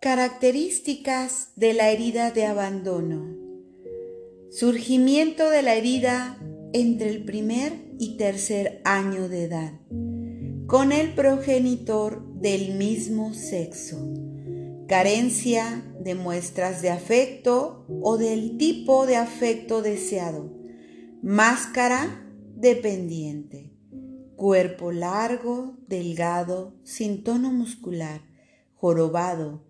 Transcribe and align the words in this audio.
Características 0.00 1.52
de 1.54 1.74
la 1.74 1.90
herida 1.90 2.32
de 2.32 2.46
abandono. 2.46 3.36
Surgimiento 4.50 5.48
de 5.48 5.62
la 5.62 5.74
herida 5.74 6.38
entre 6.72 7.10
el 7.10 7.24
primer 7.24 7.72
y 8.00 8.16
tercer 8.16 8.80
año 8.84 9.28
de 9.28 9.44
edad, 9.44 9.72
con 10.66 10.90
el 10.90 11.14
progenitor 11.14 12.34
del 12.34 12.74
mismo 12.74 13.32
sexo. 13.32 14.12
Carencia 14.88 15.84
de 16.00 16.16
muestras 16.16 16.82
de 16.82 16.90
afecto 16.90 17.86
o 18.02 18.16
del 18.18 18.58
tipo 18.58 19.06
de 19.06 19.14
afecto 19.14 19.82
deseado. 19.82 20.52
Máscara 21.22 22.25
dependiente. 22.56 23.72
Cuerpo 24.34 24.90
largo, 24.90 25.76
delgado, 25.86 26.74
sin 26.82 27.22
tono 27.22 27.52
muscular, 27.52 28.20
jorobado, 28.74 29.62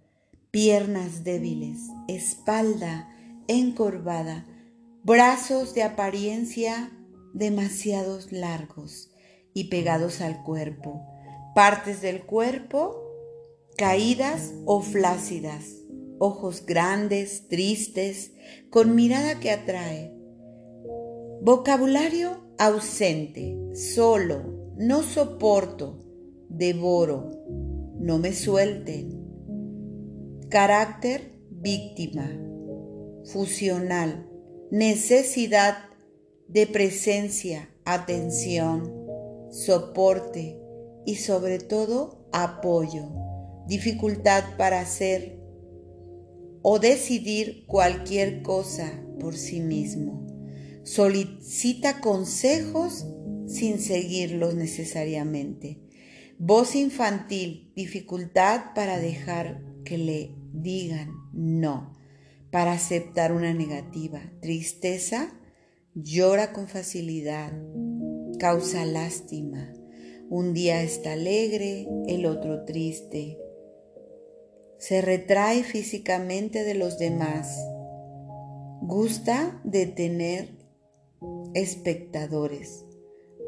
piernas 0.51 1.23
débiles, 1.23 1.79
espalda 2.09 3.09
encorvada, 3.49 4.47
brazos 5.05 5.75
de 5.75 5.83
apariencia 5.83 6.91
demasiados 7.33 8.33
largos 8.33 9.11
y 9.53 9.65
pegados 9.65 10.21
al 10.21 10.43
cuerpo, 10.43 11.07
partes 11.55 12.01
del 12.01 12.25
cuerpo 12.25 13.03
caídas 13.77 14.55
o 14.65 14.81
flácidas, 14.81 15.67
ojos 16.19 16.65
grandes, 16.65 17.47
tristes, 17.49 18.33
con 18.71 18.95
mirada 18.95 19.39
que 19.39 19.51
atrae. 19.51 20.13
Vocabulario 21.43 22.46
ausente, 22.59 23.57
solo, 23.75 24.75
no 24.77 25.03
soporto, 25.03 26.05
devoro, 26.49 27.31
no 27.99 28.19
me 28.19 28.33
suelten, 28.33 29.17
Carácter 30.49 31.33
víctima, 31.51 32.31
fusional, 33.25 34.29
necesidad 34.71 35.77
de 36.47 36.69
presencia, 36.69 37.69
atención, 37.85 38.93
soporte 39.51 40.61
y 41.05 41.17
sobre 41.17 41.59
todo 41.59 42.29
apoyo, 42.33 43.09
dificultad 43.67 44.45
para 44.57 44.81
hacer 44.81 45.41
o 46.63 46.79
decidir 46.79 47.65
cualquier 47.67 48.43
cosa 48.43 48.93
por 49.19 49.37
sí 49.37 49.61
mismo. 49.61 50.26
Solicita 50.87 52.01
consejos 52.01 53.05
sin 53.49 53.81
seguirlos 53.81 54.55
necesariamente. 54.55 55.81
Voz 56.39 56.77
infantil, 56.77 57.73
dificultad 57.75 58.73
para 58.73 59.01
dejar 59.01 59.65
que 59.85 59.99
le 59.99 60.37
digan 60.53 61.11
no 61.33 61.93
para 62.53 62.73
aceptar 62.73 63.33
una 63.33 63.53
negativa. 63.53 64.21
Tristeza, 64.41 65.29
llora 65.95 66.53
con 66.53 66.69
facilidad, 66.69 67.53
causa 68.39 68.87
lástima. 68.87 69.75
Un 70.31 70.55
día 70.55 70.83
está 70.83 71.15
alegre, 71.15 71.89
el 72.07 72.27
otro 72.27 72.65
triste. 72.65 73.39
Se 74.79 75.03
retrae 75.03 75.65
físicamente 75.65 76.63
de 76.63 76.75
los 76.75 76.97
demás. 76.97 77.59
Gusta 78.83 79.61
de 79.65 79.87
tener 79.87 80.56
espectadores. 81.55 82.85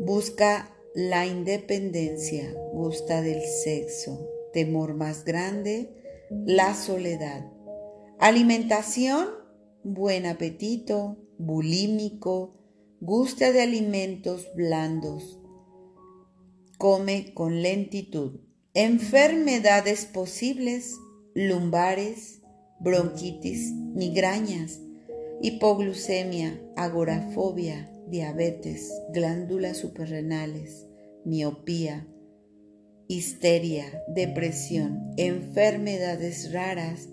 Busca 0.00 0.74
la 0.94 1.26
independencia, 1.26 2.52
gusta 2.72 3.22
del 3.22 3.42
sexo, 3.42 4.28
temor 4.52 4.94
más 4.94 5.24
grande, 5.24 5.94
la 6.30 6.74
soledad. 6.74 7.50
Alimentación, 8.18 9.28
buen 9.84 10.26
apetito, 10.26 11.18
bulímico, 11.38 12.54
gusta 13.00 13.52
de 13.52 13.62
alimentos 13.62 14.48
blandos. 14.54 15.40
Come 16.78 17.32
con 17.34 17.62
lentitud. 17.62 18.40
Enfermedades 18.74 20.04
posibles, 20.06 20.96
lumbares, 21.34 22.40
bronquitis, 22.80 23.72
migrañas, 23.72 24.80
hipoglucemia, 25.42 26.60
agorafobia, 26.76 27.90
diabetes, 28.08 28.92
glándulas 29.12 29.78
suprarrenales, 29.78 30.86
miopía, 31.24 32.06
histeria, 33.08 34.02
depresión, 34.08 35.12
enfermedades 35.16 36.52
raras 36.52 37.08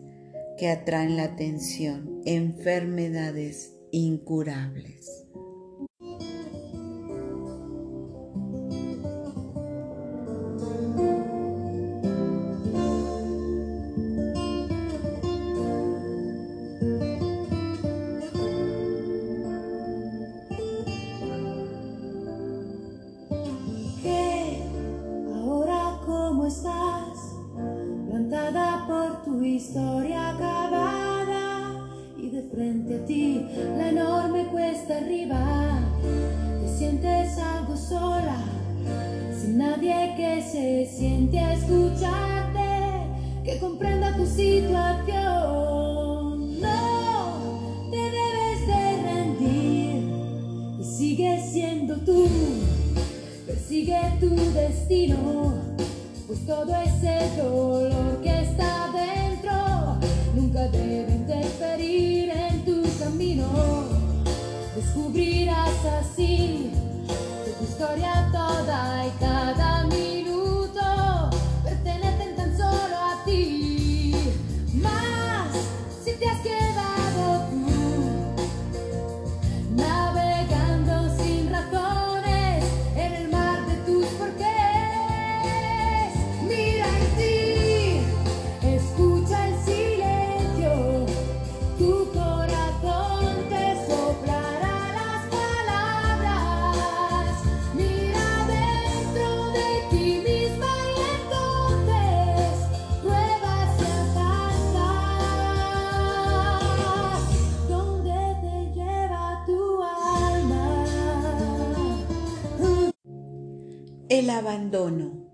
que 0.58 0.70
atraen 0.70 1.18
la 1.18 1.24
atención, 1.24 2.22
enfermedades 2.26 3.78
incurables. 3.92 5.26
Historia 29.56 30.32
acabada 30.32 31.88
y 32.18 32.30
de 32.30 32.42
frente 32.54 32.96
a 32.96 33.06
ti 33.06 33.46
la 33.78 33.90
enorme 33.90 34.48
cuesta 34.48 34.98
arriba. 34.98 35.80
Te 36.62 36.78
sientes 36.78 37.38
algo 37.38 37.78
sola, 37.78 38.44
sin 39.40 39.58
nadie 39.58 40.14
que 40.18 40.42
se 40.42 40.86
siente 40.86 41.40
a 41.40 41.54
escucharte, 41.54 43.06
que 43.46 43.58
comprenda 43.60 44.14
tu 44.18 44.26
situación. 44.26 45.06
No 46.60 47.40
te 47.92 47.98
debes 47.98 48.68
de 48.68 49.04
rendir 49.04 50.04
y 50.82 50.84
sigue 50.84 51.42
siendo 51.42 51.96
tú, 51.98 52.28
persigue 53.48 54.02
tu 54.20 54.36
destino, 54.52 55.54
pues 56.28 56.46
todo 56.46 56.76
ese 56.76 57.42
dolor 57.42 58.22
Descubrirás 64.86 65.86
así 66.00 66.72
tu 67.58 67.64
historia 67.64 68.25
abandono. 114.76 115.32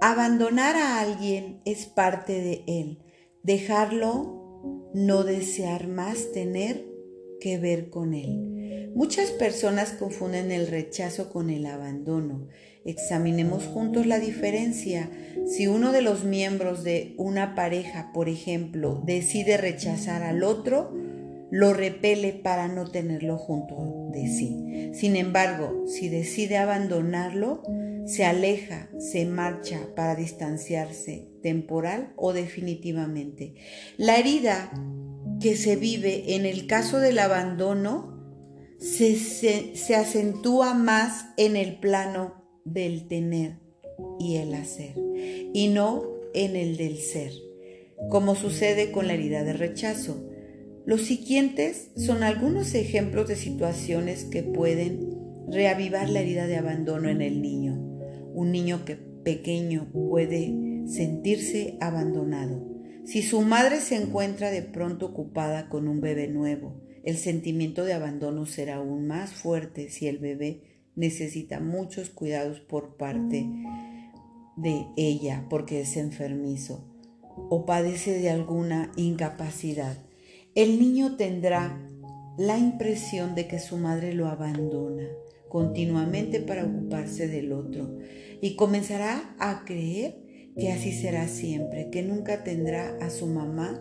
Abandonar 0.00 0.76
a 0.76 1.00
alguien 1.00 1.60
es 1.64 1.86
parte 1.86 2.40
de 2.40 2.64
él. 2.66 2.98
Dejarlo, 3.42 4.90
no 4.94 5.24
desear 5.24 5.88
más 5.88 6.32
tener 6.32 6.84
que 7.40 7.58
ver 7.58 7.90
con 7.90 8.14
él. 8.14 8.92
Muchas 8.94 9.30
personas 9.30 9.92
confunden 9.92 10.50
el 10.50 10.66
rechazo 10.66 11.30
con 11.30 11.50
el 11.50 11.66
abandono. 11.66 12.48
Examinemos 12.84 13.64
juntos 13.64 14.06
la 14.06 14.18
diferencia. 14.18 15.10
Si 15.46 15.66
uno 15.66 15.92
de 15.92 16.02
los 16.02 16.24
miembros 16.24 16.84
de 16.84 17.14
una 17.18 17.54
pareja, 17.54 18.12
por 18.12 18.28
ejemplo, 18.28 19.02
decide 19.04 19.56
rechazar 19.56 20.22
al 20.22 20.42
otro, 20.42 20.94
lo 21.50 21.72
repele 21.72 22.32
para 22.32 22.68
no 22.68 22.90
tenerlo 22.90 23.38
junto 23.38 24.10
de 24.12 24.28
sí. 24.28 24.90
Sin 24.94 25.16
embargo, 25.16 25.84
si 25.86 26.08
decide 26.08 26.58
abandonarlo, 26.58 27.62
se 28.06 28.24
aleja, 28.24 28.88
se 28.98 29.26
marcha 29.26 29.80
para 29.94 30.14
distanciarse 30.14 31.28
temporal 31.42 32.12
o 32.16 32.32
definitivamente. 32.32 33.54
La 33.96 34.16
herida 34.16 34.70
que 35.40 35.56
se 35.56 35.76
vive 35.76 36.34
en 36.34 36.46
el 36.46 36.66
caso 36.66 36.98
del 36.98 37.18
abandono 37.18 38.18
se, 38.78 39.16
se, 39.16 39.96
acentúa 39.96 40.72
más 40.74 41.26
en 41.36 41.56
el 41.56 41.78
plano 41.78 42.44
del 42.64 43.08
tener 43.08 43.58
y 44.18 44.36
el 44.36 44.54
hacer 44.54 44.94
y 45.52 45.68
no 45.68 46.04
en 46.32 46.56
el 46.56 46.76
del 46.76 46.98
ser, 46.98 47.32
como 48.08 48.36
sucede 48.36 48.92
con 48.92 49.06
la 49.06 49.14
herida 49.14 49.42
de 49.42 49.52
rechazo. 49.52 50.27
Los 50.88 51.02
siguientes 51.02 51.90
son 51.98 52.22
algunos 52.22 52.74
ejemplos 52.74 53.28
de 53.28 53.36
situaciones 53.36 54.24
que 54.24 54.42
pueden 54.42 55.10
reavivar 55.46 56.08
la 56.08 56.20
herida 56.20 56.46
de 56.46 56.56
abandono 56.56 57.10
en 57.10 57.20
el 57.20 57.42
niño. 57.42 57.74
Un 58.32 58.52
niño 58.52 58.86
que 58.86 58.96
pequeño 58.96 59.92
puede 59.92 60.86
sentirse 60.86 61.76
abandonado. 61.82 62.66
Si 63.04 63.20
su 63.20 63.42
madre 63.42 63.82
se 63.82 63.96
encuentra 63.96 64.50
de 64.50 64.62
pronto 64.62 65.04
ocupada 65.04 65.68
con 65.68 65.88
un 65.88 66.00
bebé 66.00 66.26
nuevo, 66.26 66.80
el 67.04 67.18
sentimiento 67.18 67.84
de 67.84 67.92
abandono 67.92 68.46
será 68.46 68.76
aún 68.76 69.06
más 69.06 69.34
fuerte 69.34 69.90
si 69.90 70.06
el 70.06 70.16
bebé 70.16 70.62
necesita 70.96 71.60
muchos 71.60 72.08
cuidados 72.08 72.60
por 72.60 72.96
parte 72.96 73.46
de 74.56 74.86
ella 74.96 75.44
porque 75.50 75.82
es 75.82 75.98
enfermizo 75.98 76.88
o 77.50 77.66
padece 77.66 78.18
de 78.18 78.30
alguna 78.30 78.90
incapacidad. 78.96 80.07
El 80.58 80.80
niño 80.80 81.14
tendrá 81.14 81.88
la 82.36 82.58
impresión 82.58 83.36
de 83.36 83.46
que 83.46 83.60
su 83.60 83.76
madre 83.76 84.12
lo 84.12 84.26
abandona 84.26 85.06
continuamente 85.48 86.40
para 86.40 86.64
ocuparse 86.64 87.28
del 87.28 87.52
otro 87.52 87.96
y 88.40 88.56
comenzará 88.56 89.36
a 89.38 89.64
creer 89.64 90.16
que 90.56 90.72
así 90.72 90.90
será 90.90 91.28
siempre, 91.28 91.90
que 91.90 92.02
nunca 92.02 92.42
tendrá 92.42 92.96
a 93.00 93.08
su 93.08 93.28
mamá 93.28 93.80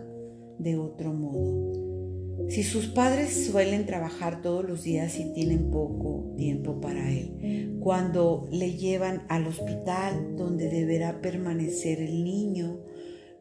de 0.60 0.78
otro 0.78 1.14
modo. 1.14 2.48
Si 2.50 2.62
sus 2.62 2.86
padres 2.86 3.48
suelen 3.48 3.88
trabajar 3.88 4.44
todos 4.44 4.64
los 4.64 4.84
días 4.84 5.20
y 5.20 5.34
tienen 5.34 5.72
poco 5.72 6.36
tiempo 6.38 6.80
para 6.80 7.10
él, 7.10 7.80
cuando 7.80 8.48
le 8.52 8.74
llevan 8.74 9.24
al 9.30 9.48
hospital 9.48 10.36
donde 10.36 10.70
deberá 10.70 11.22
permanecer 11.22 12.00
el 12.04 12.24
niño, 12.24 12.82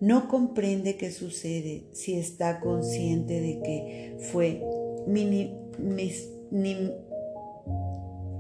no 0.01 0.29
comprende 0.29 0.97
qué 0.97 1.11
sucede 1.11 1.89
si 1.93 2.15
está 2.15 2.61
consciente 2.61 3.41
de 3.41 3.61
que 3.63 4.17
fue 4.31 4.63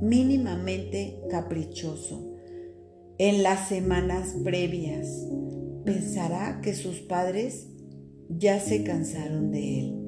mínimamente 0.01 1.21
caprichoso. 1.31 2.35
En 3.19 3.43
las 3.43 3.69
semanas 3.69 4.37
previas 4.45 5.27
pensará 5.85 6.61
que 6.63 6.75
sus 6.75 7.01
padres 7.01 7.69
ya 8.29 8.61
se 8.61 8.83
cansaron 8.85 9.51
de 9.53 9.81
él 9.81 10.06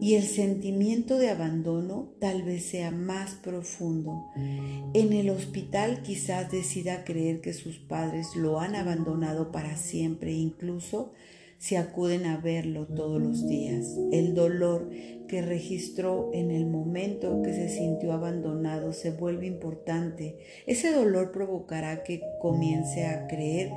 y 0.00 0.14
el 0.14 0.24
sentimiento 0.24 1.18
de 1.18 1.30
abandono 1.30 2.12
tal 2.18 2.42
vez 2.42 2.64
sea 2.64 2.90
más 2.90 3.32
profundo. 3.34 4.24
En 4.34 5.12
el 5.12 5.30
hospital 5.30 6.02
quizás 6.02 6.50
decida 6.50 7.04
creer 7.04 7.40
que 7.40 7.52
sus 7.52 7.78
padres 7.78 8.36
lo 8.36 8.60
han 8.60 8.74
abandonado 8.74 9.52
para 9.52 9.76
siempre, 9.76 10.32
incluso 10.32 11.12
si 11.58 11.76
acuden 11.76 12.26
a 12.26 12.36
verlo 12.36 12.86
todos 12.86 13.22
los 13.22 13.48
días. 13.48 13.96
El 14.12 14.34
dolor 14.34 14.90
que 15.28 15.40
registró 15.40 16.30
en 16.34 16.50
el 16.50 16.66
momento 16.66 17.40
que 17.42 17.54
se 17.54 17.68
sintió 17.70 18.12
abandonado 18.12 18.92
se 18.92 19.10
vuelve 19.10 19.46
importante. 19.46 20.36
Ese 20.66 20.92
dolor 20.92 21.32
provocará 21.32 22.02
que 22.02 22.20
comience 22.42 23.06
a 23.06 23.26
creer 23.26 23.72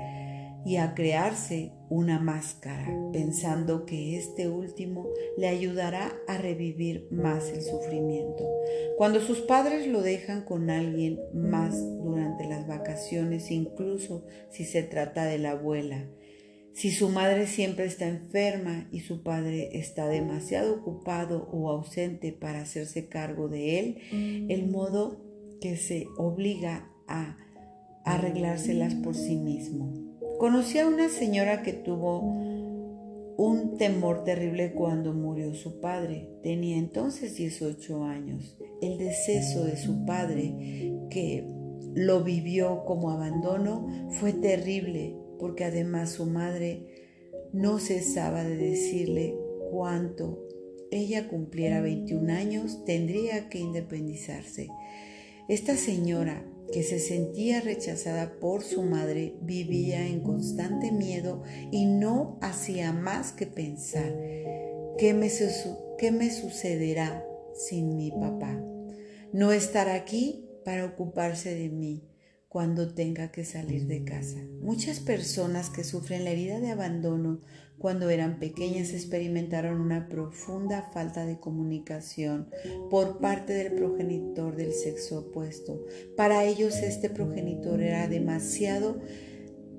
y 0.67 0.75
a 0.75 0.93
crearse 0.93 1.71
una 1.89 2.19
máscara, 2.19 2.93
pensando 3.13 3.85
que 3.85 4.17
este 4.17 4.49
último 4.49 5.07
le 5.37 5.47
ayudará 5.47 6.11
a 6.27 6.37
revivir 6.37 7.07
más 7.09 7.49
el 7.51 7.61
sufrimiento. 7.61 8.43
Cuando 8.97 9.21
sus 9.21 9.39
padres 9.39 9.87
lo 9.87 10.01
dejan 10.01 10.43
con 10.43 10.69
alguien 10.69 11.21
más 11.33 11.79
durante 12.03 12.49
las 12.49 12.67
vacaciones, 12.67 13.49
incluso 13.49 14.25
si 14.51 14.65
se 14.65 14.83
trata 14.83 15.23
de 15.23 15.37
la 15.37 15.51
abuela, 15.51 16.05
si 16.73 16.91
su 16.91 17.07
madre 17.07 17.47
siempre 17.47 17.85
está 17.85 18.05
enferma 18.05 18.89
y 18.91 18.99
su 18.99 19.23
padre 19.23 19.69
está 19.71 20.09
demasiado 20.09 20.75
ocupado 20.75 21.47
o 21.53 21.69
ausente 21.69 22.33
para 22.33 22.59
hacerse 22.59 23.07
cargo 23.07 23.47
de 23.47 23.79
él, 23.79 24.47
el 24.49 24.67
modo 24.67 25.23
que 25.61 25.77
se 25.77 26.07
obliga 26.17 26.91
a 27.07 27.37
arreglárselas 28.03 28.95
por 28.95 29.15
sí 29.15 29.37
mismo. 29.37 30.06
Conocí 30.39 30.77
a 30.77 30.87
una 30.87 31.09
señora 31.09 31.63
que 31.63 31.73
tuvo 31.73 32.19
un 32.19 33.77
temor 33.77 34.23
terrible 34.23 34.71
cuando 34.73 35.13
murió 35.13 35.55
su 35.55 35.79
padre. 35.79 36.29
Tenía 36.43 36.77
entonces 36.77 37.35
18 37.35 38.03
años. 38.03 38.55
El 38.81 38.99
deceso 38.99 39.63
de 39.63 39.77
su 39.77 40.05
padre, 40.05 40.53
que 41.09 41.47
lo 41.95 42.23
vivió 42.23 42.85
como 42.85 43.09
abandono, 43.09 43.87
fue 44.11 44.31
terrible 44.31 45.15
porque 45.39 45.63
además 45.63 46.11
su 46.11 46.25
madre 46.25 46.85
no 47.51 47.79
cesaba 47.79 48.43
de 48.43 48.57
decirle 48.57 49.35
cuánto 49.71 50.47
ella 50.91 51.27
cumpliera 51.27 51.81
21 51.81 52.31
años 52.31 52.85
tendría 52.85 53.49
que 53.49 53.59
independizarse. 53.59 54.67
Esta 55.49 55.75
señora 55.75 56.45
que 56.71 56.83
se 56.83 56.99
sentía 56.99 57.61
rechazada 57.61 58.39
por 58.39 58.63
su 58.63 58.83
madre, 58.83 59.35
vivía 59.41 60.07
en 60.07 60.21
constante 60.21 60.91
miedo 60.91 61.43
y 61.71 61.85
no 61.85 62.37
hacía 62.41 62.91
más 62.91 63.31
que 63.31 63.47
pensar, 63.47 64.13
¿qué 64.97 65.13
me, 65.13 65.29
qué 65.97 66.11
me 66.11 66.31
sucederá 66.31 67.25
sin 67.53 67.95
mi 67.95 68.11
papá? 68.11 68.61
No 69.33 69.51
estará 69.51 69.95
aquí 69.95 70.45
para 70.65 70.85
ocuparse 70.85 71.55
de 71.55 71.69
mí 71.69 72.03
cuando 72.49 72.93
tenga 72.93 73.31
que 73.31 73.45
salir 73.45 73.87
de 73.87 74.03
casa. 74.03 74.39
Muchas 74.61 74.99
personas 74.99 75.69
que 75.69 75.83
sufren 75.83 76.23
la 76.23 76.31
herida 76.31 76.59
de 76.59 76.71
abandono 76.71 77.41
cuando 77.77 78.09
eran 78.09 78.39
pequeñas 78.39 78.91
experimentaron 78.91 79.79
una 79.79 80.07
profunda 80.07 80.89
falta 80.93 81.25
de 81.25 81.39
comunicación 81.39 82.49
por 82.89 83.19
parte 83.19 83.53
del 83.53 83.73
progenitor 83.73 84.55
del 84.55 84.73
sexo 84.73 85.19
opuesto. 85.19 85.85
Para 86.15 86.43
ellos 86.45 86.77
este 86.77 87.09
progenitor 87.09 87.81
era 87.81 88.07
demasiado 88.07 88.99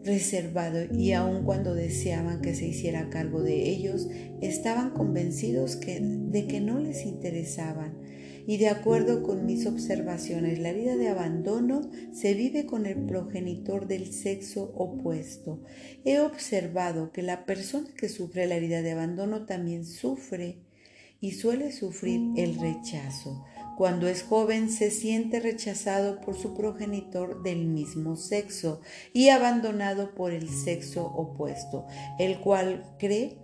reservado 0.04 0.84
y 0.92 1.12
aun 1.12 1.44
cuando 1.44 1.75
deseaban 1.75 2.40
que 2.40 2.54
se 2.54 2.66
hiciera 2.66 3.11
cargo 3.11 3.42
de 3.42 3.68
ellos, 3.68 4.08
estaban 4.40 4.90
convencidos 4.90 5.80
de 5.80 6.46
que 6.46 6.61
no 6.61 6.78
les 6.78 7.04
interesaban 7.04 7.98
y 8.49 8.57
de 8.57 8.71
acuerdo 8.71 9.23
con 9.23 9.45
mis 9.45 9.67
observaciones, 9.67 10.59
la 10.59 10.71
herida 10.71 10.97
de 10.97 11.09
abandono 11.09 11.83
se 12.14 12.33
vive 12.33 12.64
con 12.64 12.87
el 12.87 13.05
progenitor 13.05 13.87
del 13.87 14.11
sexo 14.11 14.73
opuesto. 14.75 15.62
He 16.07 16.21
observado 16.21 17.12
que 17.12 17.21
la 17.21 17.45
persona 17.45 17.90
que 17.95 18.09
sufre 18.09 18.47
la 18.47 18.55
herida 18.55 18.81
de 18.81 18.93
abandono 18.93 19.45
también 19.45 19.85
sufre 19.85 20.62
y 21.21 21.33
suele 21.33 21.73
sufrir 21.73 22.23
el 22.38 22.59
rechazo. 22.59 23.45
Cuando 23.78 24.08
es 24.08 24.25
joven 24.25 24.70
se 24.70 24.90
siente 24.90 25.38
rechazado 25.38 26.20
por 26.20 26.37
su 26.37 26.52
progenitor 26.52 27.44
del 27.44 27.66
mismo 27.66 28.16
sexo 28.16 28.80
y 29.12 29.28
abandonado 29.28 30.16
por 30.16 30.32
el 30.32 30.49
sexo 30.49 31.06
opuesto, 31.06 31.87
el 32.18 32.40
cual 32.40 32.97
cree 32.99 33.38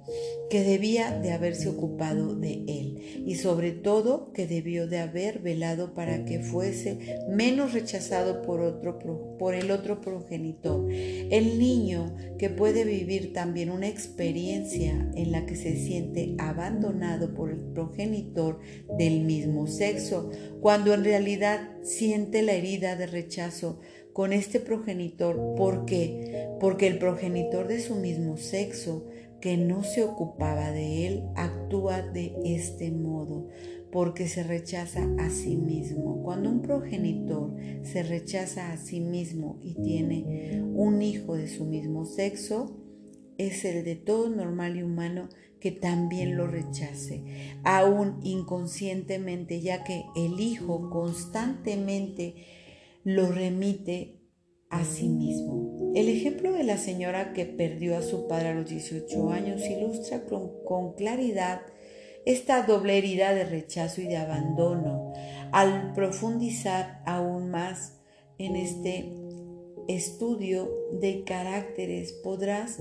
que 0.50 0.64
debía 0.64 1.16
de 1.20 1.30
haberse 1.30 1.68
ocupado 1.68 2.34
de 2.34 2.64
él 2.66 3.24
y 3.24 3.36
sobre 3.36 3.70
todo 3.70 4.32
que 4.32 4.48
debió 4.48 4.88
de 4.88 4.98
haber 4.98 5.38
velado 5.38 5.94
para 5.94 6.24
que 6.24 6.40
fuese 6.40 7.16
menos 7.28 7.72
rechazado 7.72 8.42
por, 8.42 9.54
el 9.54 9.70
otro 9.70 10.00
progenitor. 10.00 10.90
El 10.90 11.60
niño 11.60 12.16
que 12.38 12.50
puede 12.50 12.84
vivir 12.84 13.32
también 13.32 13.70
una 13.70 13.86
experiencia 13.86 15.08
en 15.14 15.30
la 15.30 15.46
que 15.46 15.54
se 15.54 15.76
siente 15.76 16.34
abandonado 16.38 17.34
por 17.34 17.50
el 17.50 17.60
progenitor 17.60 18.58
del 18.98 19.20
mismo 19.20 19.68
sexo 19.68 20.23
cuando 20.60 20.94
en 20.94 21.04
realidad 21.04 21.68
siente 21.82 22.42
la 22.42 22.52
herida 22.52 22.96
de 22.96 23.06
rechazo 23.06 23.80
con 24.14 24.32
este 24.32 24.60
progenitor. 24.60 25.54
¿Por 25.56 25.84
qué? 25.84 26.48
Porque 26.60 26.86
el 26.86 26.98
progenitor 26.98 27.66
de 27.66 27.80
su 27.80 27.96
mismo 27.96 28.36
sexo, 28.36 29.06
que 29.40 29.58
no 29.58 29.82
se 29.82 30.02
ocupaba 30.02 30.70
de 30.70 31.06
él, 31.06 31.24
actúa 31.34 32.00
de 32.00 32.34
este 32.44 32.90
modo, 32.90 33.48
porque 33.92 34.26
se 34.28 34.42
rechaza 34.42 35.06
a 35.18 35.28
sí 35.28 35.56
mismo. 35.56 36.22
Cuando 36.22 36.48
un 36.48 36.62
progenitor 36.62 37.54
se 37.82 38.02
rechaza 38.02 38.72
a 38.72 38.76
sí 38.76 39.00
mismo 39.00 39.58
y 39.60 39.74
tiene 39.74 40.62
un 40.74 41.02
hijo 41.02 41.34
de 41.34 41.48
su 41.48 41.66
mismo 41.66 42.06
sexo, 42.06 42.80
es 43.36 43.64
el 43.64 43.84
de 43.84 43.96
todo 43.96 44.30
normal 44.30 44.76
y 44.76 44.82
humano 44.84 45.28
que 45.64 45.72
también 45.72 46.36
lo 46.36 46.46
rechace, 46.46 47.24
aún 47.64 48.20
inconscientemente, 48.22 49.62
ya 49.62 49.82
que 49.82 50.04
el 50.14 50.38
hijo 50.38 50.90
constantemente 50.90 52.34
lo 53.02 53.32
remite 53.32 54.20
a 54.68 54.84
sí 54.84 55.08
mismo. 55.08 55.90
El 55.94 56.10
ejemplo 56.10 56.52
de 56.52 56.64
la 56.64 56.76
señora 56.76 57.32
que 57.32 57.46
perdió 57.46 57.96
a 57.96 58.02
su 58.02 58.28
padre 58.28 58.48
a 58.48 58.54
los 58.54 58.68
18 58.68 59.30
años 59.30 59.62
ilustra 59.62 60.26
con, 60.26 60.92
claridad 60.96 61.62
esta 62.26 62.66
doble 62.66 62.98
herida 62.98 63.32
de 63.32 63.46
rechazo 63.46 64.02
y 64.02 64.06
de 64.06 64.18
abandono. 64.18 65.14
Al 65.50 65.94
profundizar 65.94 67.00
aún 67.06 67.50
más 67.50 68.02
en 68.36 68.56
este 68.56 69.23
estudio 69.88 70.70
de 70.92 71.24
caracteres 71.24 72.12
podrás 72.12 72.78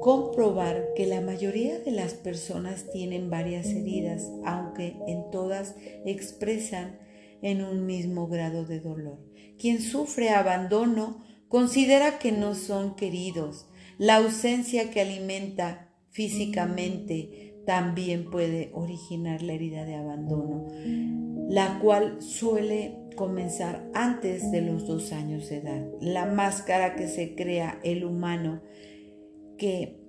comprobar 0.00 0.88
que 0.94 1.06
la 1.06 1.20
mayoría 1.20 1.78
de 1.78 1.90
las 1.90 2.14
personas 2.14 2.90
tienen 2.92 3.30
varias 3.30 3.66
heridas, 3.66 4.30
aunque 4.44 4.96
en 5.06 5.30
todas 5.30 5.74
expresan 6.04 6.98
en 7.42 7.62
un 7.62 7.86
mismo 7.86 8.26
grado 8.26 8.64
de 8.64 8.80
dolor. 8.80 9.18
Quien 9.58 9.80
sufre 9.80 10.30
abandono 10.30 11.24
considera 11.48 12.18
que 12.18 12.32
no 12.32 12.54
son 12.54 12.96
queridos. 12.96 13.66
La 13.98 14.16
ausencia 14.16 14.90
que 14.90 15.00
alimenta 15.00 15.94
físicamente 16.10 17.53
también 17.66 18.30
puede 18.30 18.70
originar 18.74 19.42
la 19.42 19.54
herida 19.54 19.84
de 19.84 19.94
abandono, 19.94 20.66
la 21.48 21.78
cual 21.80 22.20
suele 22.20 22.96
comenzar 23.16 23.88
antes 23.94 24.50
de 24.50 24.60
los 24.60 24.86
dos 24.86 25.12
años 25.12 25.48
de 25.48 25.58
edad. 25.58 25.86
La 26.00 26.26
máscara 26.26 26.96
que 26.96 27.08
se 27.08 27.34
crea 27.34 27.78
el 27.82 28.04
humano 28.04 28.62
que 29.56 30.00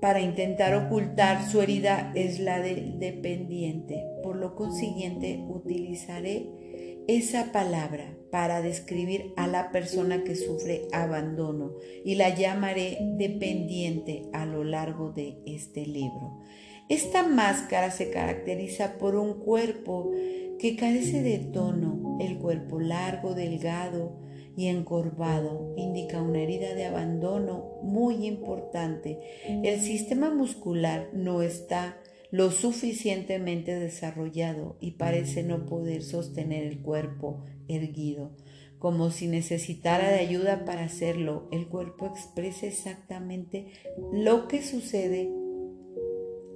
para 0.00 0.20
intentar 0.20 0.74
ocultar 0.74 1.48
su 1.48 1.60
herida 1.62 2.12
es 2.14 2.40
la 2.40 2.60
del 2.60 2.98
dependiente. 2.98 4.04
Por 4.22 4.36
lo 4.36 4.54
consiguiente, 4.54 5.44
utilizaré 5.48 7.04
esa 7.08 7.52
palabra 7.52 8.16
para 8.30 8.60
describir 8.60 9.32
a 9.36 9.46
la 9.46 9.70
persona 9.70 10.24
que 10.24 10.34
sufre 10.34 10.88
abandono 10.92 11.72
y 12.04 12.16
la 12.16 12.34
llamaré 12.34 12.98
dependiente 13.16 14.28
a 14.32 14.44
lo 14.44 14.64
largo 14.64 15.12
de 15.12 15.38
este 15.46 15.86
libro. 15.86 16.40
Esta 16.88 17.26
máscara 17.26 17.90
se 17.90 18.10
caracteriza 18.10 18.96
por 18.98 19.16
un 19.16 19.40
cuerpo 19.40 20.12
que 20.58 20.76
carece 20.76 21.20
de 21.20 21.38
tono, 21.38 22.16
el 22.20 22.38
cuerpo 22.38 22.78
largo, 22.78 23.34
delgado 23.34 24.20
y 24.56 24.68
encorvado 24.68 25.74
indica 25.76 26.22
una 26.22 26.40
herida 26.40 26.74
de 26.74 26.84
abandono 26.84 27.80
muy 27.82 28.26
importante. 28.26 29.18
El 29.64 29.80
sistema 29.80 30.30
muscular 30.30 31.10
no 31.12 31.42
está 31.42 31.98
lo 32.30 32.52
suficientemente 32.52 33.74
desarrollado 33.74 34.76
y 34.80 34.92
parece 34.92 35.42
no 35.42 35.66
poder 35.66 36.02
sostener 36.02 36.64
el 36.64 36.82
cuerpo 36.82 37.44
erguido, 37.66 38.36
como 38.78 39.10
si 39.10 39.26
necesitara 39.26 40.08
de 40.08 40.20
ayuda 40.20 40.64
para 40.64 40.84
hacerlo. 40.84 41.48
El 41.50 41.66
cuerpo 41.66 42.06
expresa 42.06 42.66
exactamente 42.66 43.72
lo 44.12 44.48
que 44.48 44.62
sucede 44.62 45.30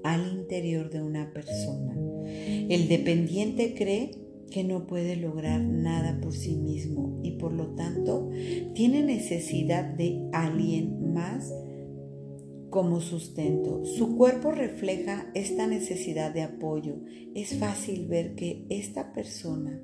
al 0.05 0.33
interior 0.33 0.91
de 0.91 1.03
una 1.03 1.33
persona. 1.33 1.97
El 2.27 2.89
dependiente 2.89 3.75
cree 3.75 4.11
que 4.51 4.65
no 4.65 4.87
puede 4.87 5.17
lograr 5.17 5.61
nada 5.61 6.21
por 6.21 6.35
sí 6.35 6.57
mismo 6.57 7.21
y 7.23 7.33
por 7.33 7.53
lo 7.53 7.75
tanto 7.75 8.31
tiene 8.75 9.03
necesidad 9.03 9.85
de 9.85 10.29
alguien 10.33 11.13
más 11.13 11.53
como 12.71 13.01
sustento. 13.01 13.85
Su 13.85 14.17
cuerpo 14.17 14.53
refleja 14.53 15.31
esta 15.35 15.67
necesidad 15.67 16.33
de 16.33 16.43
apoyo. 16.43 17.01
Es 17.35 17.59
fácil 17.59 18.07
ver 18.07 18.35
que 18.35 18.67
esta 18.71 19.13
persona, 19.13 19.83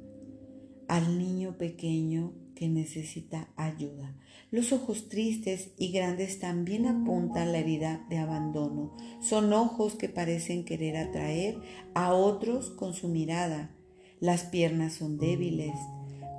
al 0.89 1.19
niño 1.19 1.59
pequeño 1.59 2.35
que 2.55 2.69
necesita 2.69 3.53
ayuda. 3.57 4.17
Los 4.51 4.73
ojos 4.73 5.09
tristes 5.09 5.71
y 5.77 5.91
grandes 5.93 6.39
también 6.39 6.87
apuntan 6.87 7.53
la 7.53 7.59
herida 7.59 8.07
de 8.09 8.19
abandono. 8.19 8.97
Son 9.21 9.53
ojos 9.53 9.95
que 9.97 10.09
parecen 10.09 10.65
querer 10.65 10.97
atraer 10.97 11.59
a 11.95 12.13
otros 12.13 12.71
con 12.71 12.95
su 12.95 13.09
mirada. 13.09 13.75
Las 14.21 14.45
piernas 14.45 14.95
son 14.95 15.19
débiles. 15.19 15.75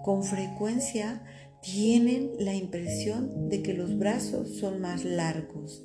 Con 0.04 0.24
frecuencia 0.24 1.24
tienen 1.62 2.32
la 2.40 2.56
impresión 2.56 3.50
de 3.50 3.62
que 3.62 3.74
los 3.74 3.98
brazos 3.98 4.58
son 4.58 4.80
más 4.80 5.04
largos 5.04 5.84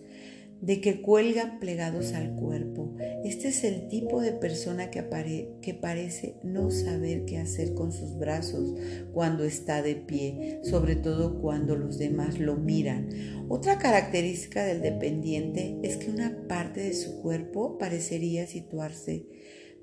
de 0.62 0.80
que 0.80 1.02
cuelgan 1.02 1.58
plegados 1.58 2.12
al 2.14 2.36
cuerpo. 2.36 2.81
Este 3.24 3.48
es 3.48 3.64
el 3.64 3.88
tipo 3.88 4.20
de 4.20 4.32
persona 4.32 4.90
que, 4.90 5.02
parece 5.02 6.36
no 6.42 6.70
saber 6.70 7.24
qué 7.24 7.38
hacer 7.38 7.74
con 7.74 7.92
sus 7.92 8.18
brazos 8.18 8.74
cuando 9.12 9.44
está 9.44 9.82
de 9.82 9.94
pie, 9.94 10.60
sobre 10.64 10.96
todo 10.96 11.40
cuando 11.40 11.76
los 11.76 11.98
demás 11.98 12.38
lo 12.38 12.56
miran. 12.56 13.08
Otra 13.48 13.78
característica 13.78 14.64
del 14.64 14.82
dependiente 14.82 15.78
es 15.82 15.96
que 15.96 16.10
una 16.10 16.46
parte 16.48 16.80
de 16.80 16.94
su 16.94 17.22
cuerpo 17.22 17.78
parecería 17.78 18.46
situarse 18.46 19.26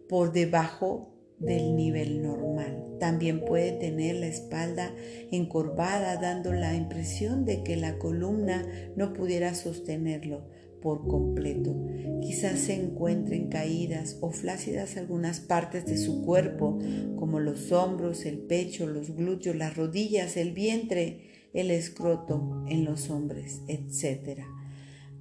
por 0.08 0.34
debajo 0.34 1.16
del 1.40 1.76
nivel 1.76 2.22
normal. 2.22 2.98
También 3.00 3.46
puede 3.46 3.72
tener 3.72 4.16
la 4.16 4.28
espalda 4.28 4.94
encorvada, 5.32 6.18
dando 6.18 6.52
la 6.52 6.76
impresión 6.76 7.46
de 7.46 7.64
que 7.64 7.78
la 7.78 7.98
columna 7.98 8.66
no 8.96 9.14
pudiera 9.14 9.56
sostenerlo 9.56 10.44
por 10.82 11.08
completo. 11.08 11.76
Quizás 12.22 12.60
se 12.60 12.74
encuentren 12.74 13.50
caídas 13.50 14.18
o 14.22 14.32
flácidas 14.32 14.98
algunas 14.98 15.40
partes 15.40 15.86
de 15.86 15.98
su 15.98 16.24
cuerpo, 16.24 16.80
como 17.16 17.40
los 17.40 17.72
hombros, 17.72 18.26
el 18.26 18.40
pecho, 18.40 18.88
los 18.88 19.16
glúteos, 19.16 19.56
las 19.56 19.76
rodillas, 19.76 20.38
el 20.38 20.52
vientre, 20.52 21.50
el 21.54 21.72
escroto 21.72 22.64
en 22.68 22.86
los 22.86 23.10
hombres, 23.10 23.62
etc. 23.68 24.42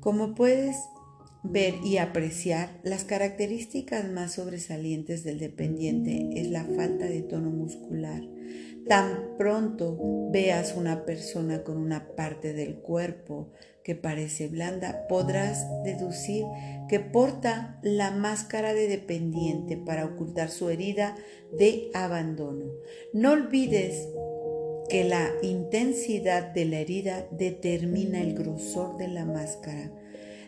Como 0.01 0.35
puedes 0.35 0.77
ver 1.43 1.75
y 1.85 1.99
apreciar, 1.99 2.81
las 2.83 3.05
características 3.05 4.11
más 4.11 4.35
sobresalientes 4.35 5.25
del 5.25 5.39
dependiente 5.39 6.31
es 6.35 6.49
la 6.51 6.65
falta 6.65 7.07
de 7.07 7.23
tono 7.23 7.51
muscular. 7.51 8.23
Tan 8.89 9.37
pronto 9.37 10.31
veas 10.33 10.75
una 10.75 11.05
persona 11.05 11.63
con 11.63 11.77
una 11.77 12.09
parte 12.17 12.55
del 12.55 12.77
cuerpo 12.77 13.53
que 13.89 13.95
parece 13.95 14.49
blanda, 14.49 15.07
podrás 15.09 15.67
deducir 15.83 16.45
que 16.91 17.01
porta 17.01 17.79
la 17.81 18.11
máscara 18.11 18.75
de 18.75 18.87
dependiente 18.87 19.79
para 19.79 20.05
ocultar 20.05 20.51
su 20.51 20.69
herida 20.69 21.17
de 21.57 21.91
abandono. 21.95 22.67
No 23.15 23.33
olvides 23.33 24.07
que 24.91 25.05
la 25.05 25.31
intensidad 25.41 26.53
de 26.53 26.67
la 26.67 26.81
herida 26.81 27.27
determina 27.31 28.21
el 28.21 28.35
grosor 28.35 28.99
de 28.99 29.09
la 29.09 29.25
máscara. 29.25 29.91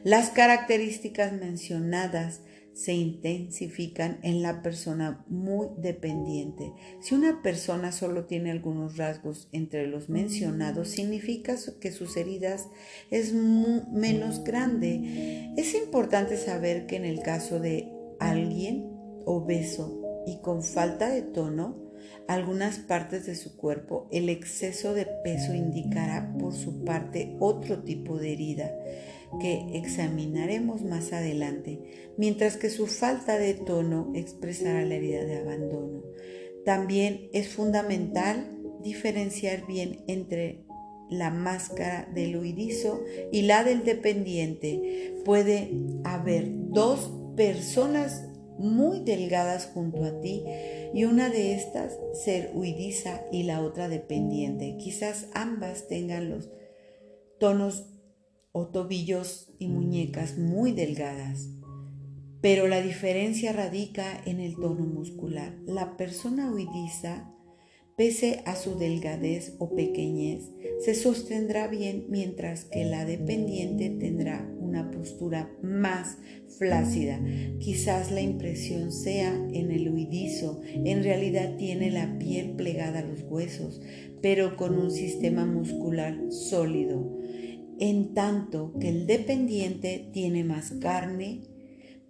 Las 0.05 0.29
características 0.29 1.33
mencionadas 1.33 2.43
se 2.73 2.95
intensifican 2.95 4.21
en 4.23 4.43
la 4.43 4.63
persona 4.63 5.25
muy 5.29 5.69
dependiente. 5.79 6.73
Si 7.01 7.15
una 7.15 7.43
persona 7.43 7.93
solo 7.93 8.25
tiene 8.25 8.51
algunos 8.51 8.97
rasgos 8.97 9.49
entre 9.53 9.87
los 9.87 10.09
mencionados, 10.09 10.89
significa 10.89 11.57
que 11.81 11.93
sus 11.93 12.17
heridas 12.17 12.69
es 13.11 13.33
menos 13.33 14.45
grande. 14.45 15.53
Es 15.57 15.75
importante 15.75 16.37
saber 16.37 16.87
que 16.87 16.97
en 16.97 17.05
el 17.05 17.21
caso 17.21 17.61
de 17.61 17.93
alguien 18.19 18.87
obeso 19.25 20.23
y 20.27 20.41
con 20.41 20.63
falta 20.63 21.11
de 21.11 21.23
tono, 21.23 21.91
algunas 22.29 22.79
partes 22.79 23.27
de 23.27 23.35
su 23.35 23.57
cuerpo, 23.57 24.09
el 24.13 24.29
exceso 24.29 24.95
de 24.95 25.07
peso 25.07 25.53
indicará 25.55 26.33
por 26.39 26.55
su 26.55 26.85
parte 26.85 27.37
otro 27.41 27.83
tipo 27.83 28.19
de 28.19 28.33
herida 28.33 28.71
que 29.39 29.67
examinaremos 29.75 30.83
más 30.83 31.13
adelante, 31.13 32.13
mientras 32.17 32.57
que 32.57 32.71
su 32.71 32.87
falta 32.87 33.39
de 33.39 33.55
tono 33.55 34.11
expresará 34.15 34.85
la 34.85 34.95
herida 34.95 35.25
de 35.25 35.39
abandono. 35.39 36.03
También 36.65 37.29
es 37.33 37.49
fundamental 37.49 38.59
diferenciar 38.83 39.67
bien 39.67 40.05
entre 40.09 40.65
la 41.11 41.31
máscara 41.31 42.09
del 42.15 42.37
huidizo 42.37 43.03
y 43.33 43.43
la 43.43 43.65
del 43.65 43.85
dependiente. 43.85 45.15
Puede 45.25 45.71
haber 46.05 46.47
dos 46.71 47.11
personas 47.37 48.27
muy 48.59 49.01
delgadas 49.01 49.71
junto 49.73 50.05
a 50.05 50.21
ti 50.21 50.45
y 50.93 51.05
una 51.05 51.31
de 51.31 51.55
estas 51.55 51.99
ser 52.13 52.51
huidiza 52.55 53.25
y 53.33 53.45
la 53.45 53.63
otra 53.63 53.89
dependiente. 53.89 54.77
Quizás 54.79 55.29
ambas 55.33 55.89
tengan 55.89 56.31
los 56.31 56.51
tonos 57.39 57.90
o 58.53 58.69
tobillos 58.69 59.53
y 59.59 59.69
muñecas 59.69 60.39
muy 60.39 60.73
delgadas. 60.73 61.49
Pero 62.41 62.69
la 62.69 62.81
diferencia 62.81 63.53
radica 63.53 64.23
en 64.25 64.41
el 64.41 64.57
tono 64.57 64.87
muscular. 64.87 65.55
La 65.67 65.97
persona 65.97 66.51
huidiza, 66.51 67.35
pese 67.97 68.43
a 68.47 68.57
su 68.57 68.79
delgadez 68.79 69.55
o 69.59 69.75
pequeñez, 69.75 70.51
se 70.81 70.95
sostendrá 70.95 71.69
bien 71.69 72.07
mientras 72.09 72.65
que 72.65 72.85
la 72.87 73.05
dependiente 73.05 73.91
tendrá 73.91 74.51
una 74.59 74.91
postura 74.91 75.53
más 75.63 76.17
flácida. 76.57 77.21
Quizás 77.59 78.11
la 78.11 78.23
impresión 78.23 78.91
sea 78.91 79.35
en 79.53 79.71
el 79.71 79.91
huidizo, 79.91 80.63
en 80.65 81.03
realidad 81.05 81.57
tiene 81.59 81.91
la 81.91 82.19
piel 82.19 82.53
plegada 82.53 83.01
a 83.01 83.05
los 83.05 83.23
huesos, 83.23 83.83
pero 84.23 84.57
con 84.57 84.79
un 84.79 84.91
sistema 84.91 85.45
muscular 85.45 86.19
sólido, 86.31 87.20
en 87.81 88.15
tanto 88.15 88.75
que 88.79 88.91
el 88.91 89.07
dependiente 89.07 90.11
tiene 90.13 90.45
más 90.45 90.73
carne, 90.81 91.41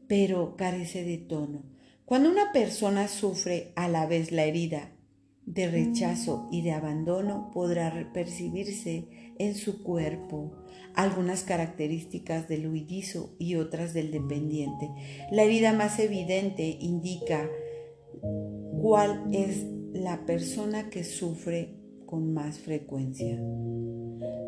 pero 0.08 0.56
carece 0.56 1.04
de 1.04 1.16
tono. 1.16 1.62
Cuando 2.04 2.28
una 2.28 2.52
persona 2.52 3.06
sufre 3.06 3.72
a 3.76 3.88
la 3.88 4.06
vez 4.06 4.32
la 4.32 4.44
herida 4.44 4.92
de 5.46 5.70
rechazo 5.70 6.48
y 6.50 6.62
de 6.62 6.72
abandono 6.72 7.50
podrá 7.52 8.12
percibirse 8.12 9.34
en 9.38 9.54
su 9.54 9.82
cuerpo 9.84 10.52
algunas 10.94 11.44
características 11.44 12.48
del 12.48 12.66
huidizo 12.66 13.36
y 13.38 13.54
otras 13.54 13.94
del 13.94 14.10
dependiente. 14.10 14.90
La 15.30 15.44
herida 15.44 15.72
más 15.72 16.00
evidente 16.00 16.78
indica 16.80 17.48
cuál 18.80 19.28
es 19.32 19.64
la 19.92 20.26
persona 20.26 20.90
que 20.90 21.04
sufre 21.04 21.76
con 22.06 22.32
más 22.32 22.58
frecuencia. 22.58 23.40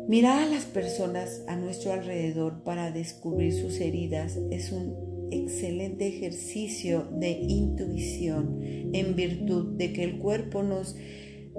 Mirar 0.07 0.43
a 0.43 0.45
las 0.45 0.65
personas 0.65 1.43
a 1.47 1.55
nuestro 1.55 1.93
alrededor 1.93 2.63
para 2.63 2.91
descubrir 2.91 3.53
sus 3.53 3.79
heridas 3.79 4.37
es 4.51 4.73
un 4.73 5.29
excelente 5.31 6.07
ejercicio 6.07 7.07
de 7.13 7.31
intuición 7.31 8.59
en 8.61 9.15
virtud 9.15 9.77
de 9.77 9.93
que 9.93 10.03
el 10.03 10.19
cuerpo 10.19 10.61
nos 10.61 10.97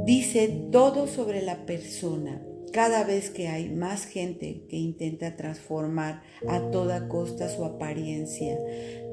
dice 0.05 0.69
todo 0.71 1.07
sobre 1.07 1.41
la 1.41 1.65
persona. 1.65 2.43
Cada 2.71 3.05
vez 3.05 3.31
que 3.31 3.49
hay 3.49 3.71
más 3.71 4.05
gente 4.05 4.67
que 4.69 4.77
intenta 4.77 5.37
transformar 5.37 6.23
a 6.47 6.71
toda 6.71 7.09
costa 7.09 7.49
su 7.49 7.65
apariencia, 7.65 8.59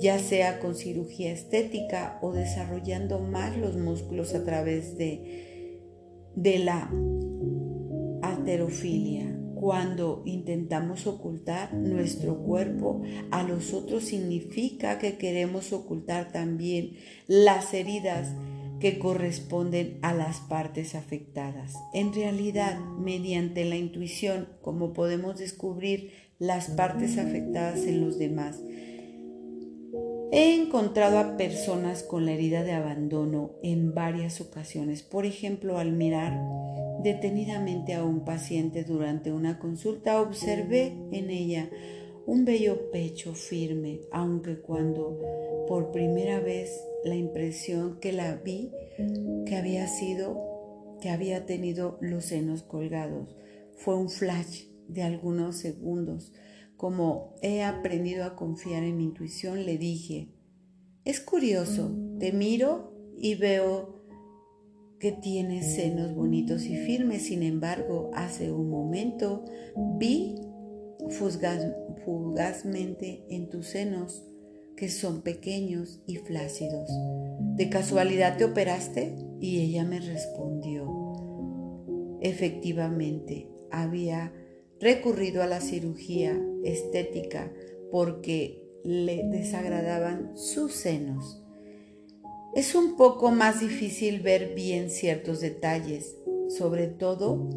ya 0.02 0.20
sea 0.20 0.60
con 0.60 0.76
cirugía 0.76 1.32
estética 1.32 2.20
o 2.22 2.34
desarrollando 2.34 3.20
más 3.20 3.58
los 3.58 3.78
músculos 3.78 4.36
a 4.36 4.44
través 4.44 4.98
de, 4.98 5.80
de 6.36 6.60
la 6.60 6.92
cuando 9.55 10.24
intentamos 10.25 11.05
ocultar 11.05 11.74
nuestro 11.74 12.39
cuerpo 12.39 13.03
a 13.29 13.43
los 13.43 13.74
otros 13.74 14.05
significa 14.05 14.98
que 14.98 15.17
queremos 15.17 15.72
ocultar 15.72 16.31
también 16.31 16.93
las 17.27 17.74
heridas 17.74 18.34
que 18.79 18.98
corresponden 18.98 20.00
a 20.01 20.13
las 20.13 20.39
partes 20.39 20.96
afectadas. 20.96 21.75
En 21.93 22.13
realidad, 22.13 22.79
mediante 22.79 23.63
la 23.65 23.75
intuición, 23.75 24.50
como 24.62 24.93
podemos 24.93 25.38
descubrir 25.38 26.12
las 26.39 26.72
partes 26.72 27.20
afectadas 27.20 27.81
en 27.86 28.01
los 28.01 28.17
demás, 28.17 28.60
He 30.34 30.55
encontrado 30.55 31.20
a 31.20 31.36
personas 31.36 32.03
con 32.03 32.25
la 32.25 32.31
herida 32.31 32.63
de 32.63 32.72
abandono 32.72 33.51
en 33.63 33.93
varias 33.93 34.39
ocasiones. 34.39 35.03
Por 35.03 35.25
ejemplo, 35.25 35.77
al 35.77 35.91
mirar 35.91 36.39
detenidamente 37.03 37.93
a 37.93 38.03
un 38.03 38.24
paciente 38.25 38.84
durante 38.84 39.31
una 39.31 39.60
consulta, 39.60 40.22
observé 40.22 40.93
en 41.12 41.29
ella 41.29 41.70
un 42.25 42.46
bello 42.46 42.91
pecho 42.91 43.34
firme, 43.34 44.01
aunque 44.12 44.62
cuando 44.62 45.20
por 45.67 45.91
primera 45.91 46.39
vez 46.39 46.70
la 47.03 47.15
impresión 47.15 48.00
que 48.00 48.12
la 48.12 48.36
vi 48.36 48.72
que 49.46 49.55
había 49.55 49.88
sido 49.88 50.51
que 51.01 51.10
había 51.10 51.46
tenido 51.46 51.98
los 52.00 52.25
senos 52.25 52.62
colgados. 52.63 53.36
Fue 53.75 53.98
un 53.98 54.10
flash 54.10 54.65
de 54.88 55.01
algunos 55.01 55.58
segundos. 55.58 56.31
Como 56.77 57.36
he 57.41 57.63
aprendido 57.63 58.24
a 58.24 58.36
confiar 58.36 58.84
en 58.84 58.98
mi 58.98 59.05
intuición, 59.05 59.65
le 59.65 59.77
dije, 59.77 60.29
es 61.03 61.20
curioso, 61.20 61.91
te 62.20 62.31
miro 62.31 62.93
y 63.17 63.36
veo 63.36 64.00
que 65.01 65.12
tienes 65.12 65.74
senos 65.74 66.13
bonitos 66.13 66.63
y 66.65 66.77
firmes, 66.77 67.24
sin 67.24 67.41
embargo, 67.41 68.12
hace 68.13 68.51
un 68.51 68.70
momento 68.70 69.43
vi 69.97 70.36
fugazmente 72.06 73.26
en 73.28 73.49
tus 73.49 73.65
senos 73.65 74.23
que 74.78 74.89
son 74.89 75.23
pequeños 75.23 76.02
y 76.06 76.17
flácidos. 76.17 76.88
¿De 77.56 77.67
casualidad 77.69 78.38
te 78.38 78.45
operaste? 78.45 79.15
Y 79.39 79.62
ella 79.62 79.86
me 79.86 79.99
respondió, 79.99 80.88
efectivamente, 82.21 83.49
había 83.71 84.32
recurrido 84.80 85.41
a 85.41 85.47
la 85.47 85.62
cirugía 85.62 86.39
estética 86.63 87.52
porque 87.91 88.62
le 88.84 89.23
desagradaban 89.30 90.38
sus 90.38 90.73
senos. 90.73 91.40
Es 92.54 92.76
un 92.76 92.98
poco 92.98 93.32
más 93.32 93.62
difícil 93.62 94.22
ver 94.22 94.54
bien 94.56 94.90
ciertos 94.90 95.40
detalles, 95.40 96.18
sobre 96.50 96.88
todo 96.88 97.50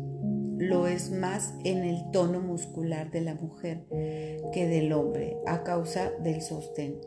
lo 0.59 0.87
es 0.87 1.11
más 1.11 1.55
en 1.65 1.85
el 1.85 2.11
tono 2.13 2.41
muscular 2.41 3.11
de 3.11 3.21
la 3.21 3.35
mujer 3.35 3.87
que 4.53 4.67
del 4.69 4.93
hombre 4.93 5.37
a 5.47 5.65
causa 5.65 6.13
del 6.23 6.43
sostén 6.43 7.01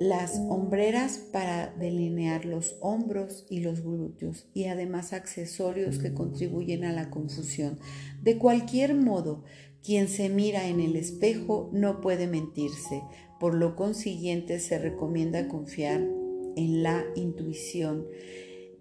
las 0.00 0.40
hombreras 0.48 1.18
para 1.18 1.72
delinear 1.78 2.44
los 2.44 2.76
hombros 2.80 3.46
y 3.48 3.60
los 3.60 3.82
glúteos 3.82 4.48
y 4.52 4.64
además 4.64 5.12
accesorios 5.12 5.98
que 5.98 6.12
contribuyen 6.12 6.84
a 6.84 6.92
la 6.92 7.10
confusión. 7.10 7.78
De 8.20 8.36
cualquier 8.36 8.94
modo, 8.94 9.44
quien 9.82 10.08
se 10.08 10.28
mira 10.28 10.66
en 10.68 10.80
el 10.80 10.96
espejo 10.96 11.70
no 11.72 12.00
puede 12.00 12.26
mentirse, 12.26 13.02
por 13.38 13.54
lo 13.54 13.76
consiguiente 13.76 14.58
se 14.58 14.78
recomienda 14.78 15.46
confiar 15.48 16.06
en 16.56 16.82
la 16.82 17.04
intuición 17.14 18.06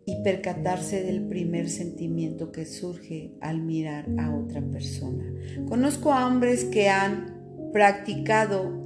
y 0.05 0.21
percatarse 0.23 1.03
del 1.03 1.27
primer 1.27 1.69
sentimiento 1.69 2.51
que 2.51 2.65
surge 2.65 3.31
al 3.39 3.62
mirar 3.62 4.05
a 4.17 4.36
otra 4.36 4.62
persona. 4.62 5.23
Conozco 5.67 6.12
a 6.12 6.27
hombres 6.27 6.65
que 6.65 6.89
han 6.89 7.71
practicado 7.71 8.83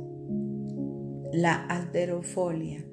la 1.34 1.66
alterofolia 1.66 2.86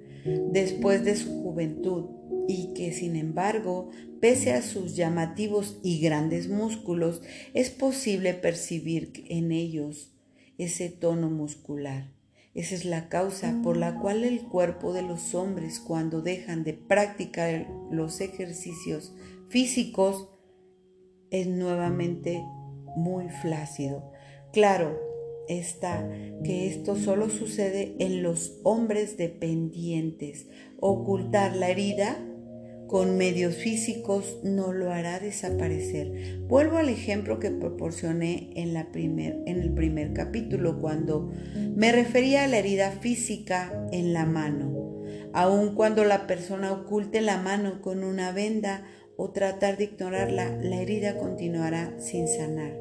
después 0.51 1.05
de 1.05 1.17
su 1.17 1.43
juventud 1.43 2.07
y 2.49 2.73
que 2.75 2.93
sin 2.93 3.17
embargo, 3.17 3.91
pese 4.21 4.53
a 4.53 4.63
sus 4.63 4.97
llamativos 4.97 5.79
y 5.83 6.01
grandes 6.01 6.49
músculos, 6.49 7.23
es 7.53 7.71
posible 7.71 8.35
percibir 8.35 9.13
en 9.29 9.53
ellos 9.53 10.15
ese 10.59 10.89
tono 10.89 11.31
muscular. 11.31 12.14
Esa 12.55 12.77
es 12.77 12.85
la 12.85 13.09
causa 13.09 13.61
por 13.63 13.77
la 13.77 13.99
cual 13.99 14.23
el 14.23 14.43
cuerpo 14.43 14.93
de 14.93 15.03
los 15.03 15.35
hombres 15.35 15.81
cuando 15.81 16.23
dejan 16.23 16.63
de 16.63 16.73
practicar 16.75 17.69
los 17.91 18.21
ejercicios 18.21 19.15
físicos 19.49 20.29
es 21.31 21.49
nuevamente 21.49 22.45
muy 22.97 23.29
flácido. 23.29 24.13
Claro, 24.53 24.97
está 25.49 26.09
que 26.45 26.69
esto 26.69 26.97
solo 26.97 27.29
sucede 27.29 27.97
en 27.99 28.23
los 28.23 28.61
hombres 28.63 29.17
dependientes. 29.17 30.47
Ocultar 30.79 31.57
la 31.57 31.71
herida 31.71 32.17
con 32.87 33.17
medios 33.17 33.55
físicos 33.57 34.39
no 34.43 34.73
lo 34.73 34.93
hará 34.93 35.19
desaparecer. 35.19 36.39
Vuelvo 36.47 36.77
al 36.77 36.89
ejemplo 36.89 37.39
que 37.39 37.51
proporcioné 37.51 38.51
en, 38.57 38.75
la 38.75 38.93
primer, 38.93 39.39
en 39.47 39.61
el 39.61 39.73
primer 39.73 40.13
capítulo 40.13 40.81
cuando 40.81 41.33
me 41.75 41.93
refería 41.93 42.45
a 42.45 42.47
la 42.47 42.59
herida 42.59 42.91
física 42.91 43.73
en 43.91 44.13
la 44.13 44.27
mano. 44.27 45.03
Aun 45.33 45.75
cuando 45.75 46.05
la 46.05 46.27
persona 46.27 46.73
oculte 46.73 47.21
la 47.21 47.39
mano 47.39 47.81
con 47.81 48.05
una 48.05 48.33
venda 48.33 48.85
o 49.17 49.31
tratar 49.31 49.77
de 49.77 49.85
ignorarla, 49.85 50.57
la 50.61 50.77
herida 50.77 51.17
continuará 51.17 51.95
sin 51.99 52.29
sanar. 52.29 52.73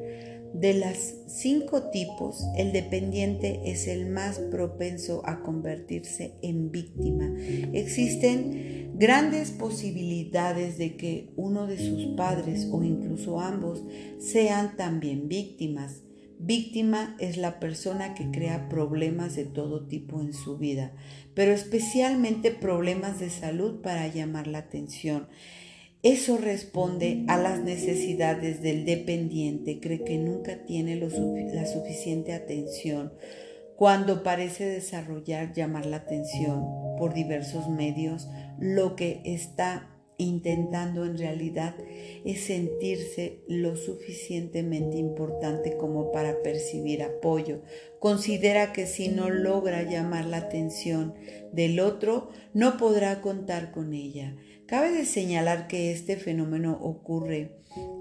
De 0.54 0.72
las 0.72 1.16
cinco 1.26 1.90
tipos, 1.90 2.44
el 2.56 2.70
dependiente 2.70 3.60
es 3.64 3.88
el 3.88 4.06
más 4.06 4.38
propenso 4.38 5.20
a 5.26 5.42
convertirse 5.42 6.34
en 6.42 6.70
víctima. 6.70 7.28
Existen 7.72 8.92
grandes 8.94 9.50
posibilidades 9.50 10.78
de 10.78 10.96
que 10.96 11.32
uno 11.34 11.66
de 11.66 11.76
sus 11.78 12.16
padres 12.16 12.68
o 12.70 12.84
incluso 12.84 13.40
ambos 13.40 13.82
sean 14.20 14.76
también 14.76 15.26
víctimas. 15.26 16.04
Víctima 16.38 17.16
es 17.18 17.36
la 17.36 17.58
persona 17.58 18.14
que 18.14 18.30
crea 18.30 18.68
problemas 18.68 19.34
de 19.34 19.46
todo 19.46 19.88
tipo 19.88 20.20
en 20.20 20.32
su 20.32 20.56
vida, 20.56 20.92
pero 21.34 21.52
especialmente 21.52 22.52
problemas 22.52 23.18
de 23.18 23.30
salud 23.30 23.80
para 23.80 24.06
llamar 24.06 24.46
la 24.46 24.58
atención. 24.58 25.26
Eso 26.04 26.36
responde 26.36 27.24
a 27.28 27.38
las 27.38 27.60
necesidades 27.60 28.60
del 28.60 28.84
dependiente, 28.84 29.80
cree 29.80 30.04
que 30.04 30.18
nunca 30.18 30.62
tiene 30.66 30.96
la 30.96 31.64
suficiente 31.66 32.34
atención. 32.34 33.14
Cuando 33.74 34.22
parece 34.22 34.66
desarrollar, 34.66 35.54
llamar 35.54 35.86
la 35.86 35.96
atención 35.96 36.62
por 36.98 37.14
diversos 37.14 37.70
medios, 37.70 38.28
lo 38.58 38.96
que 38.96 39.22
está 39.24 39.94
intentando 40.18 41.06
en 41.06 41.16
realidad 41.16 41.74
es 42.24 42.44
sentirse 42.44 43.40
lo 43.48 43.74
suficientemente 43.74 44.98
importante 44.98 45.78
como 45.78 46.12
para 46.12 46.42
percibir 46.42 47.02
apoyo. 47.02 47.62
Considera 47.98 48.74
que 48.74 48.86
si 48.86 49.08
no 49.08 49.30
logra 49.30 49.82
llamar 49.82 50.26
la 50.26 50.36
atención 50.36 51.14
del 51.50 51.80
otro, 51.80 52.28
no 52.52 52.76
podrá 52.76 53.22
contar 53.22 53.72
con 53.72 53.94
ella. 53.94 54.36
Cabe 54.66 54.92
de 54.92 55.04
señalar 55.04 55.68
que 55.68 55.92
este 55.92 56.16
fenómeno 56.16 56.78
ocurre 56.80 57.50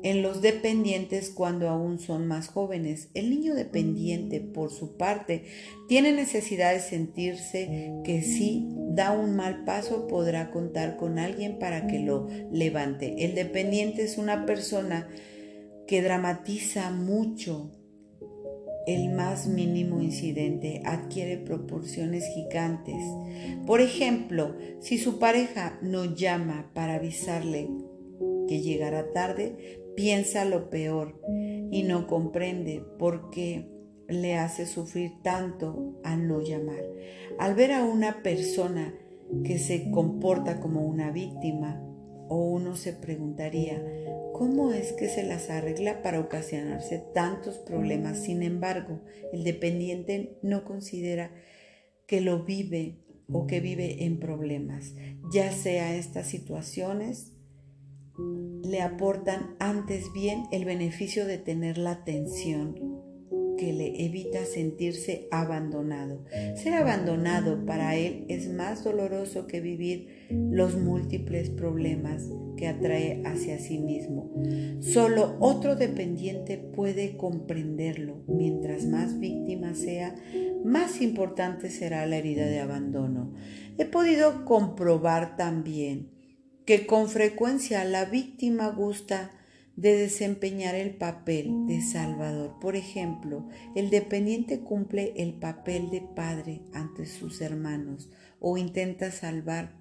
en 0.04 0.22
los 0.22 0.42
dependientes 0.42 1.30
cuando 1.30 1.68
aún 1.68 2.00
son 2.00 2.28
más 2.28 2.48
jóvenes. 2.48 3.10
El 3.14 3.30
niño 3.30 3.54
dependiente, 3.54 4.40
por 4.40 4.72
su 4.72 4.96
parte, 4.96 5.44
tiene 5.90 6.14
necesidad 6.14 6.74
de 6.74 6.80
sentirse 6.80 7.92
que 8.06 8.22
si 8.22 8.68
da 8.92 9.12
un 9.12 9.36
mal 9.36 9.66
paso 9.66 10.08
podrá 10.08 10.52
contar 10.52 10.96
con 10.96 11.20
alguien 11.20 11.60
para 11.60 11.88
que 11.88 12.00
lo 12.00 12.30
levante. 12.52 13.26
El 13.26 13.36
dependiente 13.36 14.04
es 14.04 14.18
una 14.18 14.46
persona 14.46 15.10
que 15.88 16.02
dramatiza 16.02 16.92
mucho 16.92 17.72
el 18.86 19.14
más 19.14 19.48
mínimo 19.48 20.02
incidente 20.02 20.82
adquiere 20.86 21.38
proporciones 21.38 22.26
gigantes. 22.34 23.02
Por 23.66 23.82
ejemplo, 23.82 24.56
si 24.80 24.98
su 24.98 25.20
pareja 25.20 25.80
no 25.82 26.16
llama 26.16 26.72
para 26.74 26.96
avisarle 26.96 27.70
que 28.48 28.62
llegará 28.62 29.12
tarde, 29.12 29.82
piensa 29.96 30.46
lo 30.46 30.70
peor 30.70 31.22
y 31.72 31.84
no 31.84 32.08
comprende 32.08 32.84
por 33.00 33.30
qué 33.30 33.70
le 34.08 34.36
hace 34.36 34.66
sufrir 34.66 35.12
tanto 35.22 36.00
al 36.04 36.28
no 36.28 36.42
llamar. 36.42 36.84
Al 37.40 37.56
ver 37.56 37.72
a 37.72 37.84
una 37.84 38.22
persona 38.22 38.94
que 39.44 39.58
se 39.58 39.90
comporta 39.92 40.60
como 40.60 40.82
una 40.82 41.12
víctima, 41.12 41.82
o 42.30 42.38
uno 42.38 42.76
se 42.76 42.94
preguntaría, 42.94 43.84
¿cómo 44.34 44.74
es 44.74 44.92
que 44.92 45.08
se 45.08 45.24
las 45.24 45.50
arregla 45.50 46.02
para 46.02 46.20
ocasionarse 46.20 47.02
tantos 47.14 47.58
problemas? 47.60 48.24
Sin 48.24 48.44
embargo, 48.44 49.02
el 49.32 49.44
dependiente 49.44 50.38
no 50.42 50.66
considera 50.66 51.32
que 52.08 52.20
lo 52.20 52.44
vive 52.44 53.00
o 53.32 53.48
que 53.48 53.62
vive 53.62 54.04
en 54.04 54.20
problemas, 54.20 54.94
ya 55.32 55.52
sea 55.52 55.96
estas 55.96 56.28
situaciones 56.28 57.32
le 58.64 58.82
aportan 58.82 59.56
antes 59.60 60.12
bien 60.14 60.44
el 60.52 60.66
beneficio 60.66 61.26
de 61.26 61.38
tener 61.38 61.78
la 61.78 61.92
atención 61.92 63.03
le 63.72 64.06
evita 64.06 64.46
sentirse 64.46 65.28
abandonado. 65.32 66.26
Ser 66.56 66.74
abandonado 66.74 67.66
para 67.66 67.96
él 67.96 68.26
es 68.28 68.50
más 68.50 68.84
doloroso 68.84 69.48
que 69.48 69.62
vivir 69.62 70.28
los 70.30 70.76
múltiples 70.76 71.50
problemas 71.50 72.28
que 72.58 72.68
atrae 72.68 73.24
hacia 73.26 73.60
sí 73.60 73.80
mismo. 73.80 74.32
Solo 74.82 75.38
otro 75.40 75.76
dependiente 75.76 76.58
puede 76.58 77.16
comprenderlo. 77.18 78.24
Mientras 78.28 78.86
más 78.86 79.20
víctima 79.20 79.76
sea, 79.76 80.16
más 80.66 81.02
importante 81.02 81.70
será 81.70 82.06
la 82.06 82.18
herida 82.18 82.46
de 82.46 82.60
abandono. 82.60 83.34
He 83.78 83.86
podido 83.86 84.46
comprobar 84.46 85.36
también 85.38 86.12
que 86.66 86.86
con 86.86 87.10
frecuencia 87.10 87.84
la 87.84 88.06
víctima 88.06 88.70
gusta 88.70 89.32
de 89.76 89.98
desempeñar 89.98 90.76
el 90.76 90.96
papel 90.96 91.66
de 91.68 91.82
Salvador. 91.82 92.60
Por 92.62 92.76
ejemplo, 92.76 93.48
el 93.76 93.90
dependiente 93.90 94.60
cumple 94.60 95.14
el 95.16 95.34
papel 95.34 95.90
de 95.90 96.02
padre 96.02 96.62
ante 96.74 97.06
sus 97.06 97.42
hermanos 97.42 98.10
o 98.40 98.58
intenta 98.58 99.12
salvar 99.12 99.74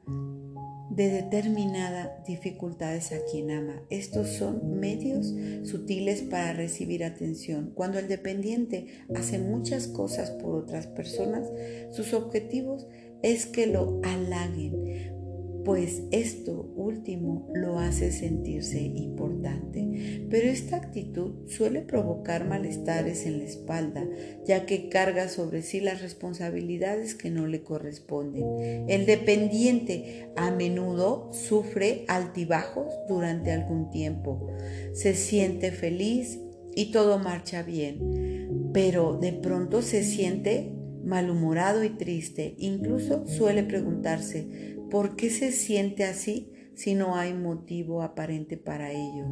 de 0.90 1.08
determinadas 1.08 2.24
dificultades 2.26 3.12
a 3.12 3.24
quien 3.30 3.50
ama. 3.50 3.82
Estos 3.88 4.28
son 4.28 4.78
medios 4.78 5.34
sutiles 5.64 6.22
para 6.22 6.52
recibir 6.52 7.02
atención. 7.02 7.72
Cuando 7.74 7.98
el 7.98 8.08
dependiente 8.08 9.04
hace 9.14 9.38
muchas 9.38 9.86
cosas 9.86 10.30
por 10.30 10.54
otras 10.54 10.86
personas, 10.86 11.50
sus 11.90 12.12
objetivos 12.12 12.86
es 13.22 13.46
que 13.46 13.66
lo 13.66 14.00
halaguen, 14.02 15.21
pues 15.64 16.02
esto 16.10 16.72
último 16.76 17.48
lo 17.54 17.78
hace 17.78 18.10
sentirse 18.10 18.80
importante. 18.80 20.26
Pero 20.28 20.48
esta 20.48 20.76
actitud 20.76 21.48
suele 21.48 21.82
provocar 21.82 22.48
malestares 22.48 23.26
en 23.26 23.38
la 23.38 23.44
espalda, 23.44 24.04
ya 24.44 24.66
que 24.66 24.88
carga 24.88 25.28
sobre 25.28 25.62
sí 25.62 25.80
las 25.80 26.02
responsabilidades 26.02 27.14
que 27.14 27.30
no 27.30 27.46
le 27.46 27.62
corresponden. 27.62 28.88
El 28.88 29.06
dependiente 29.06 30.30
a 30.36 30.50
menudo 30.50 31.32
sufre 31.32 32.04
altibajos 32.08 32.92
durante 33.08 33.52
algún 33.52 33.90
tiempo. 33.90 34.48
Se 34.92 35.14
siente 35.14 35.70
feliz 35.70 36.40
y 36.74 36.90
todo 36.90 37.18
marcha 37.18 37.62
bien, 37.62 38.70
pero 38.72 39.18
de 39.18 39.32
pronto 39.32 39.82
se 39.82 40.02
siente 40.02 40.72
malhumorado 41.04 41.84
y 41.84 41.90
triste. 41.90 42.54
Incluso 42.58 43.26
suele 43.26 43.62
preguntarse, 43.62 44.78
¿Por 44.92 45.16
qué 45.16 45.30
se 45.30 45.52
siente 45.52 46.04
así 46.04 46.52
si 46.74 46.94
no 46.94 47.16
hay 47.16 47.32
motivo 47.32 48.02
aparente 48.02 48.58
para 48.58 48.92
ello? 48.92 49.24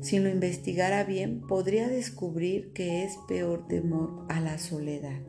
Si 0.00 0.18
lo 0.18 0.28
investigara 0.28 1.04
bien, 1.04 1.40
podría 1.46 1.86
descubrir 1.86 2.72
que 2.72 3.04
es 3.04 3.16
peor 3.28 3.68
temor 3.68 4.26
a 4.28 4.40
la 4.40 4.58
soledad. 4.58 5.20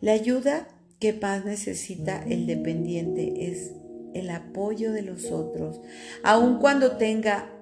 La 0.00 0.14
ayuda 0.14 0.66
que 0.98 1.12
más 1.12 1.44
necesita 1.44 2.24
el 2.24 2.48
dependiente 2.48 3.52
es 3.52 3.76
el 4.14 4.30
apoyo 4.30 4.90
de 4.90 5.02
los 5.02 5.30
otros, 5.30 5.80
aun 6.24 6.58
cuando 6.58 6.96
tenga 6.96 7.52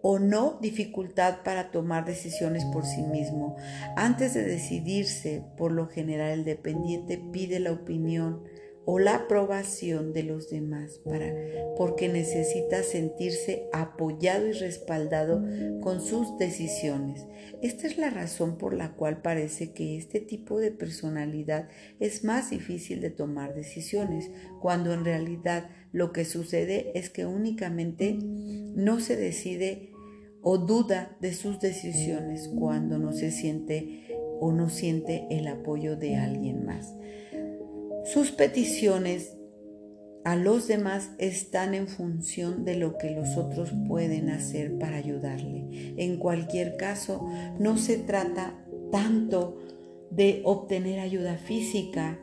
o 0.00 0.18
no 0.18 0.58
dificultad 0.62 1.42
para 1.44 1.70
tomar 1.70 2.06
decisiones 2.06 2.64
por 2.64 2.86
sí 2.86 3.02
mismo. 3.02 3.56
Antes 3.96 4.32
de 4.32 4.44
decidirse, 4.44 5.44
por 5.58 5.72
lo 5.72 5.88
general 5.88 6.30
el 6.30 6.44
dependiente 6.46 7.22
pide 7.32 7.60
la 7.60 7.72
opinión 7.72 8.44
o 8.86 9.00
la 9.00 9.16
aprobación 9.16 10.12
de 10.12 10.22
los 10.22 10.48
demás 10.48 11.00
para 11.04 11.34
porque 11.76 12.08
necesita 12.08 12.82
sentirse 12.84 13.68
apoyado 13.72 14.46
y 14.46 14.52
respaldado 14.52 15.44
con 15.82 16.00
sus 16.00 16.38
decisiones. 16.38 17.26
Esta 17.62 17.88
es 17.88 17.98
la 17.98 18.10
razón 18.10 18.56
por 18.56 18.74
la 18.74 18.92
cual 18.92 19.20
parece 19.22 19.72
que 19.72 19.96
este 19.96 20.20
tipo 20.20 20.58
de 20.60 20.70
personalidad 20.70 21.68
es 22.00 22.24
más 22.24 22.50
difícil 22.50 23.00
de 23.00 23.10
tomar 23.10 23.54
decisiones, 23.54 24.30
cuando 24.60 24.94
en 24.94 25.04
realidad 25.04 25.68
lo 25.92 26.12
que 26.12 26.24
sucede 26.24 26.92
es 26.94 27.10
que 27.10 27.26
únicamente 27.26 28.16
no 28.20 29.00
se 29.00 29.16
decide 29.16 29.90
o 30.42 30.58
duda 30.58 31.16
de 31.20 31.34
sus 31.34 31.58
decisiones 31.58 32.48
cuando 32.56 32.98
no 32.98 33.12
se 33.12 33.32
siente 33.32 34.06
o 34.40 34.52
no 34.52 34.70
siente 34.70 35.26
el 35.30 35.48
apoyo 35.48 35.96
de 35.96 36.16
alguien 36.16 36.64
más. 36.64 36.94
Sus 38.12 38.30
peticiones 38.30 39.36
a 40.24 40.36
los 40.36 40.68
demás 40.68 41.10
están 41.18 41.74
en 41.74 41.88
función 41.88 42.64
de 42.64 42.76
lo 42.76 42.98
que 42.98 43.10
los 43.10 43.36
otros 43.36 43.72
pueden 43.88 44.30
hacer 44.30 44.78
para 44.78 44.96
ayudarle. 44.96 45.94
En 45.96 46.16
cualquier 46.16 46.76
caso, 46.76 47.28
no 47.58 47.76
se 47.78 47.98
trata 47.98 48.54
tanto 48.92 49.58
de 50.10 50.42
obtener 50.44 51.00
ayuda 51.00 51.36
física 51.36 52.20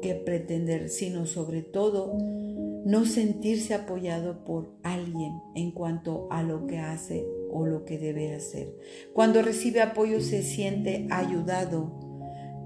que 0.00 0.14
pretender, 0.14 0.88
sino 0.88 1.26
sobre 1.26 1.62
todo 1.62 2.16
no 2.86 3.04
sentirse 3.04 3.74
apoyado 3.74 4.44
por 4.44 4.74
alguien 4.82 5.32
en 5.54 5.72
cuanto 5.72 6.26
a 6.30 6.42
lo 6.42 6.66
que 6.66 6.78
hace 6.78 7.26
o 7.50 7.66
lo 7.66 7.84
que 7.84 7.98
debe 7.98 8.34
hacer. 8.34 8.74
Cuando 9.12 9.42
recibe 9.42 9.82
apoyo 9.82 10.20
se 10.20 10.42
siente 10.42 11.06
ayudado 11.10 12.13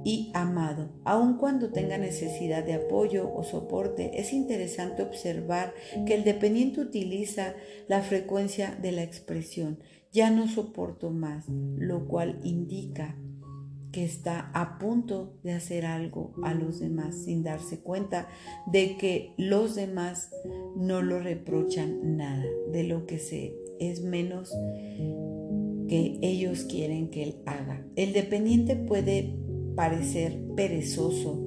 y 0.05 0.31
amado. 0.35 0.91
Aun 1.05 1.39
cuando 1.39 1.71
tenga 1.71 1.99
necesidad 1.99 2.65
de 2.65 2.75
apoyo 2.75 3.33
o 3.33 3.43
soporte, 3.43 4.21
es 4.21 4.33
interesante 4.33 5.03
observar 5.03 5.75
que 6.07 6.15
el 6.15 6.25
dependiente 6.25 6.81
utiliza 6.81 7.55
la 7.89 8.03
frecuencia 8.03 8.77
de 8.81 8.93
la 8.93 9.03
expresión 9.03 9.79
ya 10.13 10.31
no 10.31 10.49
soporto 10.49 11.11
más, 11.11 11.45
lo 11.49 12.07
cual 12.09 12.41
indica 12.43 13.17
que 13.93 14.05
está 14.05 14.51
a 14.53 14.79
punto 14.79 15.39
de 15.43 15.53
hacer 15.53 15.87
algo 15.87 16.35
a 16.45 16.55
los 16.55 16.81
demás 16.81 17.25
sin 17.25 17.43
darse 17.43 17.81
cuenta 17.81 18.29
de 18.67 18.97
que 18.97 19.35
los 19.39 19.75
demás 19.75 20.31
no 20.77 21.03
lo 21.03 21.21
reprochan 21.21 22.17
nada 22.17 22.45
de 22.71 22.85
lo 22.85 23.07
que 23.07 23.19
se 23.19 23.55
es 23.81 24.03
menos 24.03 24.51
que 25.89 26.19
ellos 26.21 26.65
quieren 26.65 27.09
que 27.11 27.23
él 27.23 27.37
haga. 27.47 27.87
El 27.97 28.13
dependiente 28.13 28.77
puede 28.77 29.39
parecer 29.79 30.41
perezoso, 30.57 31.47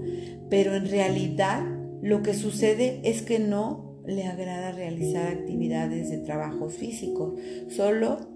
pero 0.50 0.74
en 0.74 0.90
realidad 0.90 1.66
lo 2.02 2.24
que 2.24 2.34
sucede 2.34 3.02
es 3.04 3.22
que 3.24 3.40
no 3.40 4.02
le 4.06 4.24
agrada 4.26 4.72
realizar 4.72 5.28
actividades 5.28 6.10
de 6.10 6.20
trabajo 6.20 6.70
físico, 6.70 7.36
solo 7.68 8.30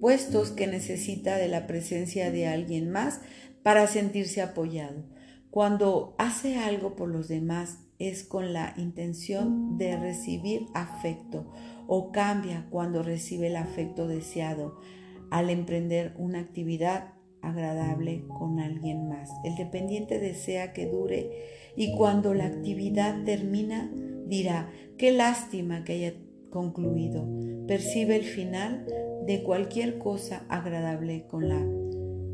puestos 0.00 0.52
que 0.52 0.66
necesita 0.66 1.36
de 1.36 1.48
la 1.48 1.66
presencia 1.66 2.30
de 2.30 2.46
alguien 2.46 2.90
más 2.90 3.20
para 3.62 3.86
sentirse 3.88 4.40
apoyado. 4.40 5.04
Cuando 5.50 6.14
hace 6.16 6.56
algo 6.56 6.96
por 6.96 7.10
los 7.10 7.28
demás, 7.28 7.76
es 7.98 8.24
con 8.24 8.54
la 8.54 8.72
intención 8.78 9.76
de 9.76 9.98
recibir 9.98 10.62
afecto 10.72 11.52
o 11.86 12.10
cambia 12.10 12.68
cuando 12.70 13.02
recibe 13.02 13.48
el 13.48 13.56
afecto 13.56 14.08
deseado 14.08 14.80
al 15.30 15.50
emprender 15.50 16.14
una 16.16 16.38
actividad 16.38 17.12
agradable 17.42 18.24
con 18.28 18.60
alguien 18.60 19.08
más. 19.08 19.30
El 19.44 19.56
dependiente 19.56 20.18
desea 20.18 20.72
que 20.72 20.86
dure 20.86 21.30
y 21.76 21.94
cuando 21.96 22.34
la 22.34 22.46
actividad 22.46 23.24
termina 23.24 23.92
dirá, 24.26 24.70
qué 24.96 25.12
lástima 25.12 25.84
que 25.84 25.92
haya 25.94 26.14
concluido. 26.50 27.26
Percibe 27.66 28.16
el 28.16 28.24
final 28.24 28.86
de 29.26 29.42
cualquier 29.42 29.98
cosa 29.98 30.46
agradable 30.48 31.26
con 31.26 31.48
la 31.48 31.81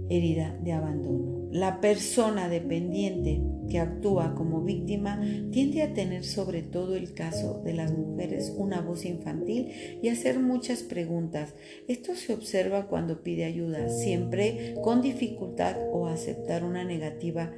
herida 0.08 0.56
de 0.62 0.72
abandono. 0.72 1.48
La 1.50 1.80
persona 1.80 2.48
dependiente 2.48 3.40
que 3.68 3.78
actúa 3.78 4.34
como 4.34 4.62
víctima 4.62 5.20
tiende 5.50 5.82
a 5.82 5.94
tener 5.94 6.24
sobre 6.24 6.62
todo 6.62 6.94
el 6.94 7.14
caso 7.14 7.62
de 7.64 7.74
las 7.74 7.92
mujeres 7.92 8.52
una 8.56 8.80
voz 8.80 9.04
infantil 9.04 9.72
y 10.02 10.08
hacer 10.08 10.40
muchas 10.40 10.82
preguntas. 10.82 11.54
Esto 11.86 12.14
se 12.14 12.34
observa 12.34 12.86
cuando 12.86 13.22
pide 13.22 13.44
ayuda, 13.44 13.88
siempre 13.88 14.74
con 14.82 15.02
dificultad 15.02 15.76
o 15.92 16.06
aceptar 16.06 16.64
una 16.64 16.84
negativa 16.84 17.52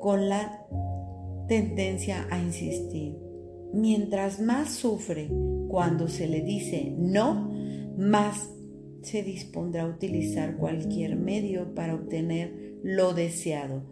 con 0.00 0.28
la 0.28 0.66
tendencia 1.48 2.26
a 2.30 2.38
insistir. 2.38 3.16
Mientras 3.72 4.40
más 4.40 4.70
sufre 4.70 5.28
cuando 5.68 6.08
se 6.08 6.26
le 6.26 6.40
dice 6.40 6.94
no, 6.96 7.52
más 7.96 8.50
se 9.08 9.22
dispondrá 9.22 9.84
a 9.84 9.88
utilizar 9.88 10.56
cualquier 10.56 11.16
medio 11.16 11.74
para 11.74 11.94
obtener 11.94 12.78
lo 12.82 13.14
deseado, 13.14 13.82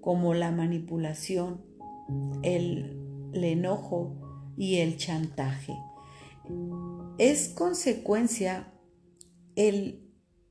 como 0.00 0.32
la 0.32 0.50
manipulación, 0.50 1.60
el, 2.42 3.00
enojo 3.34 4.54
y 4.56 4.76
el 4.76 4.96
chantaje. 4.96 5.74
Es 7.18 7.48
consecuencia 7.48 8.72
el 9.54 10.10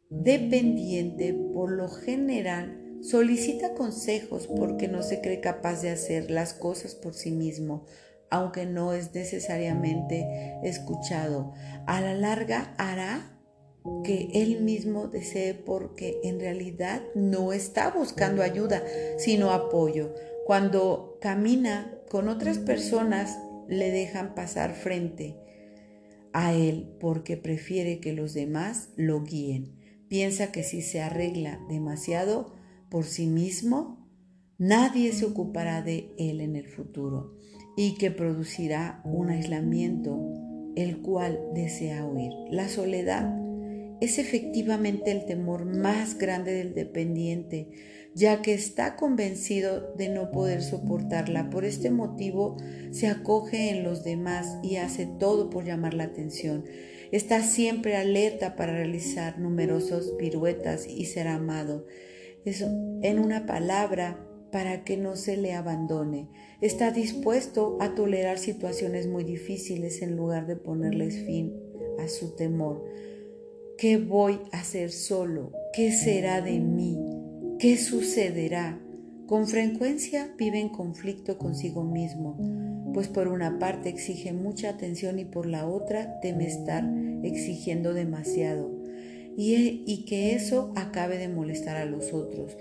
dependiente 0.10 1.34
por 1.34 1.72
lo 1.72 1.90
general 1.90 3.00
solicita 3.02 3.74
consejos 3.74 4.48
porque 4.48 4.88
no 4.88 5.02
se 5.02 5.22
cree 5.22 5.42
capaz 5.42 5.82
de 5.82 5.90
hacer 5.90 6.30
las 6.30 6.54
cosas 6.54 6.94
por 6.94 7.16
sí 7.16 7.32
mismo, 7.32 7.86
aunque 8.30 8.66
no 8.66 8.94
es 8.94 9.14
necesariamente 9.14 10.60
escuchado. 10.64 11.54
A 11.86 12.00
la 12.00 12.14
larga 12.14 12.74
hará 12.78 13.33
que 14.04 14.30
él 14.34 14.62
mismo 14.62 15.08
desee 15.08 15.54
porque 15.54 16.20
en 16.24 16.40
realidad 16.40 17.02
no 17.16 17.54
está 17.54 17.92
buscando 17.92 18.42
ayuda, 18.42 18.84
sino 19.18 19.52
apoyo. 19.52 20.14
Cuando 20.46 21.18
camina 21.22 21.98
con 22.10 22.28
otras 22.28 22.60
personas, 22.60 23.38
le 23.68 23.92
dejan 23.92 24.36
pasar 24.36 24.74
frente 24.74 25.38
a 26.34 26.54
él 26.54 26.96
porque 27.00 27.38
prefiere 27.38 28.00
que 28.00 28.14
los 28.14 28.34
demás 28.34 28.90
lo 28.96 29.24
guíen. 29.24 29.76
Piensa 30.08 30.52
que 30.52 30.64
si 30.64 30.82
se 30.82 31.02
arregla 31.02 31.60
demasiado 31.70 32.54
por 32.90 33.06
sí 33.06 33.28
mismo, 33.28 34.08
nadie 34.58 35.12
se 35.14 35.26
ocupará 35.26 35.82
de 35.82 36.14
él 36.18 36.42
en 36.42 36.56
el 36.56 36.68
futuro 36.68 37.38
y 37.76 37.96
que 37.96 38.12
producirá 38.12 39.02
un 39.06 39.30
aislamiento 39.30 40.20
el 40.76 41.02
cual 41.02 41.40
desea 41.54 42.06
huir. 42.06 42.32
La 42.50 42.68
soledad 42.68 43.43
es 44.04 44.20
efectivamente 44.20 45.12
el 45.12 45.26
temor 45.26 45.64
más 45.64 46.18
grande 46.18 46.52
del 46.54 46.74
dependiente, 46.74 47.70
ya 48.14 48.42
que 48.42 48.54
está 48.54 48.98
convencido 48.98 49.94
de 49.96 50.10
no 50.10 50.30
poder 50.30 50.62
soportarla. 50.62 51.50
Por 51.50 51.64
este 51.64 51.90
motivo 51.90 52.58
se 52.92 53.08
acoge 53.08 53.70
en 53.70 53.84
los 53.84 54.04
demás 54.04 54.58
y 54.62 54.76
hace 54.76 55.06
todo 55.06 55.50
por 55.50 55.64
llamar 55.64 55.94
la 55.94 56.04
atención. 56.04 56.66
Está 57.14 57.42
siempre 57.44 57.96
alerta 57.96 58.58
para 58.58 58.74
realizar 58.74 59.40
numerosos 59.40 60.14
piruetas 60.20 60.86
y 60.86 61.06
ser 61.06 61.30
amado. 61.30 61.86
En 62.44 63.20
una 63.20 63.46
palabra, 63.46 64.20
para 64.52 64.84
que 64.84 64.98
no 64.98 65.16
se 65.16 65.38
le 65.38 65.54
abandone. 65.54 66.30
Está 66.62 66.92
dispuesto 66.92 67.78
a 67.80 67.96
tolerar 67.96 68.38
situaciones 68.38 69.08
muy 69.08 69.24
difíciles 69.24 70.04
en 70.04 70.16
lugar 70.16 70.46
de 70.46 70.58
ponerles 70.58 71.26
fin 71.26 71.54
a 72.00 72.08
su 72.08 72.36
temor. 72.36 72.86
¿Qué 73.78 73.98
voy 73.98 74.40
a 74.52 74.60
hacer 74.60 74.92
solo? 74.92 75.52
¿Qué 75.74 75.92
será 75.92 76.42
de 76.42 76.60
mí? 76.60 76.98
¿Qué 77.60 77.78
sucederá? 77.78 78.80
Con 79.26 79.48
frecuencia 79.48 80.34
vive 80.38 80.60
en 80.60 80.70
conflicto 80.70 81.40
consigo 81.40 81.84
mismo, 81.84 82.92
pues 82.94 83.08
por 83.08 83.28
una 83.28 83.58
parte 83.58 83.90
exige 83.90 84.32
mucha 84.32 84.70
atención 84.70 85.18
y 85.18 85.26
por 85.26 85.48
la 85.48 85.68
otra 85.68 86.20
teme 86.20 86.46
estar 86.46 86.84
exigiendo 87.24 87.94
demasiado 87.94 88.70
y, 89.36 89.84
y 89.88 90.06
que 90.06 90.36
eso 90.36 90.72
acabe 90.76 91.18
de 91.18 91.30
molestar 91.30 91.76
a 91.76 91.86
los 91.86 92.14
otros, 92.14 92.56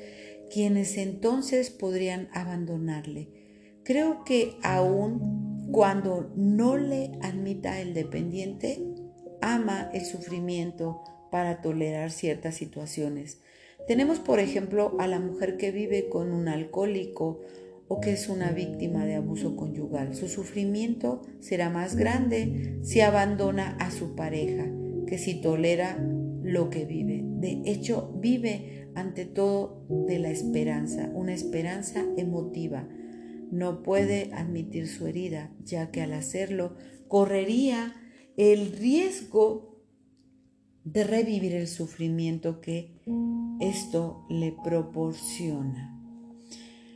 quienes 0.51 0.97
entonces 0.97 1.69
podrían 1.71 2.29
abandonarle. 2.33 3.29
Creo 3.85 4.25
que 4.25 4.55
aun 4.63 5.69
cuando 5.73 6.33
no 6.37 6.77
le 6.77 7.13
admita 7.23 7.81
el 7.81 7.95
dependiente, 7.95 8.79
ama 9.43 9.91
el 9.93 10.05
sufrimiento 10.05 11.03
para 11.31 11.61
tolerar 11.61 12.11
ciertas 12.11 12.55
situaciones. 12.55 13.41
Tenemos, 13.87 14.19
por 14.19 14.39
ejemplo, 14.39 14.97
a 14.99 15.07
la 15.07 15.19
mujer 15.19 15.57
que 15.57 15.73
vive 15.73 16.09
con 16.09 16.33
un 16.33 16.49
alcohólico 16.49 17.41
o 17.89 18.01
que 18.01 18.13
es 18.13 18.29
una 18.29 18.53
víctima 18.53 19.05
de 19.05 19.17
abuso 19.17 19.57
conyugal. 19.57 20.15
Su 20.15 20.29
sufrimiento 20.29 21.23
será 21.41 21.69
más 21.69 21.97
grande 21.97 22.79
si 22.83 23.01
abandona 23.01 23.77
a 23.81 23.91
su 23.91 24.15
pareja 24.15 24.67
que 25.07 25.19
si 25.19 25.41
tolera 25.41 25.99
lo 26.43 26.71
que 26.71 26.85
vive. 26.87 27.23
De 27.23 27.63
hecho, 27.67 28.15
vive 28.19 28.89
ante 28.95 29.25
todo 29.27 29.85
de 29.89 30.19
la 30.19 30.31
esperanza, 30.31 31.11
una 31.13 31.35
esperanza 31.35 32.05
emotiva. 32.17 32.89
No 33.51 33.83
puede 33.83 34.31
admitir 34.33 34.89
su 34.89 35.07
herida, 35.07 35.51
ya 35.65 35.91
que 35.91 36.01
al 36.01 36.15
hacerlo 36.15 36.77
correría 37.09 37.95
el 38.37 38.73
riesgo 38.73 39.73
de 40.85 41.05
revivir 41.05 41.55
el 41.55 41.69
sufrimiento 41.69 42.61
que 42.61 43.01
esto 43.61 44.25
le 44.29 44.55
proporciona. 44.65 45.99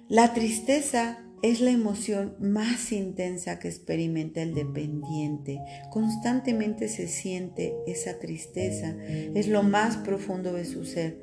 La 0.09 0.35
tristeza 0.35 1.19
es 1.43 1.61
la 1.61 1.71
emoción 1.71 2.35
más 2.41 2.93
intensa 2.93 3.59
que 3.59 3.69
experimenta 3.69 4.43
el 4.43 4.55
dependiente. 4.55 5.61
Constantemente 5.91 6.89
se 6.89 7.09
siente 7.09 7.75
esa 7.87 8.19
tristeza. 8.19 8.97
Es 9.07 9.49
lo 9.49 9.63
más 9.63 9.97
profundo 9.99 10.53
de 10.53 10.65
su 10.65 10.85
ser, 10.85 11.21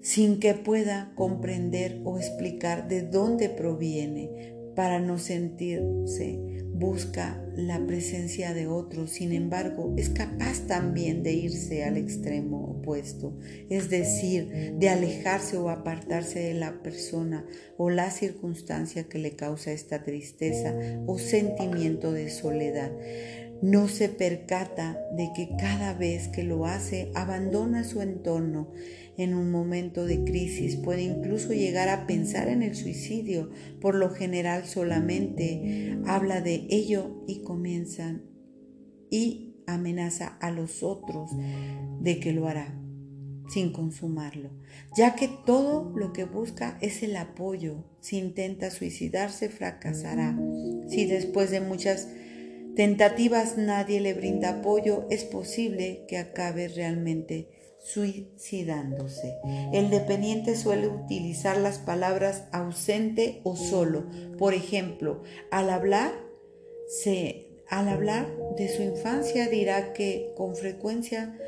sin 0.00 0.40
que 0.40 0.54
pueda 0.54 1.12
comprender 1.14 2.00
o 2.04 2.18
explicar 2.18 2.88
de 2.88 3.02
dónde 3.02 3.48
proviene 3.48 4.54
para 4.74 4.98
no 4.98 5.18
sentirse 5.18 6.57
busca 6.78 7.42
la 7.56 7.84
presencia 7.86 8.54
de 8.54 8.68
otros, 8.68 9.10
sin 9.10 9.32
embargo, 9.32 9.94
es 9.96 10.10
capaz 10.10 10.66
también 10.66 11.22
de 11.22 11.32
irse 11.32 11.84
al 11.84 11.96
extremo 11.96 12.78
opuesto, 12.78 13.36
es 13.68 13.90
decir, 13.90 14.74
de 14.78 14.88
alejarse 14.88 15.56
o 15.56 15.70
apartarse 15.70 16.38
de 16.38 16.54
la 16.54 16.82
persona 16.82 17.44
o 17.76 17.90
la 17.90 18.10
circunstancia 18.10 19.04
que 19.08 19.18
le 19.18 19.34
causa 19.34 19.72
esta 19.72 20.04
tristeza 20.04 20.74
o 21.06 21.18
sentimiento 21.18 22.12
de 22.12 22.30
soledad. 22.30 22.92
No 23.60 23.88
se 23.88 24.08
percata 24.08 24.96
de 25.16 25.30
que 25.34 25.48
cada 25.58 25.92
vez 25.92 26.28
que 26.28 26.44
lo 26.44 26.64
hace 26.64 27.10
abandona 27.14 27.82
su 27.82 28.02
entorno 28.02 28.72
en 29.18 29.34
un 29.34 29.50
momento 29.50 30.06
de 30.06 30.22
crisis, 30.24 30.76
puede 30.76 31.02
incluso 31.02 31.52
llegar 31.52 31.88
a 31.88 32.06
pensar 32.06 32.48
en 32.48 32.62
el 32.62 32.76
suicidio. 32.76 33.50
Por 33.80 33.96
lo 33.96 34.10
general 34.10 34.64
solamente 34.64 35.98
habla 36.06 36.40
de 36.40 36.66
ello 36.70 37.24
y 37.26 37.42
comienzan 37.42 38.22
y 39.10 39.56
amenaza 39.66 40.38
a 40.40 40.52
los 40.52 40.84
otros 40.84 41.32
de 42.00 42.20
que 42.20 42.32
lo 42.32 42.46
hará 42.46 42.78
sin 43.48 43.72
consumarlo, 43.72 44.50
ya 44.96 45.14
que 45.14 45.28
todo 45.28 45.90
lo 45.96 46.12
que 46.12 46.24
busca 46.24 46.78
es 46.80 47.02
el 47.02 47.16
apoyo. 47.16 47.86
Si 48.00 48.18
intenta 48.18 48.70
suicidarse, 48.70 49.48
fracasará. 49.48 50.38
Si 50.86 51.06
después 51.06 51.50
de 51.50 51.60
muchas 51.60 52.08
tentativas 52.76 53.56
nadie 53.56 54.00
le 54.00 54.14
brinda 54.14 54.60
apoyo, 54.60 55.06
es 55.10 55.24
posible 55.24 56.04
que 56.08 56.18
acabe 56.18 56.68
realmente 56.68 57.48
suicidándose. 57.78 59.34
El 59.72 59.90
dependiente 59.90 60.56
suele 60.56 60.88
utilizar 60.88 61.56
las 61.56 61.78
palabras 61.78 62.44
ausente 62.52 63.40
o 63.44 63.56
solo. 63.56 64.06
Por 64.36 64.54
ejemplo, 64.54 65.22
al 65.50 65.70
hablar, 65.70 66.12
se, 66.88 67.62
al 67.68 67.88
hablar 67.88 68.26
de 68.56 68.68
su 68.68 68.82
infancia 68.82 69.48
dirá 69.48 69.92
que 69.92 70.32
con 70.36 70.56
frecuencia 70.56 71.38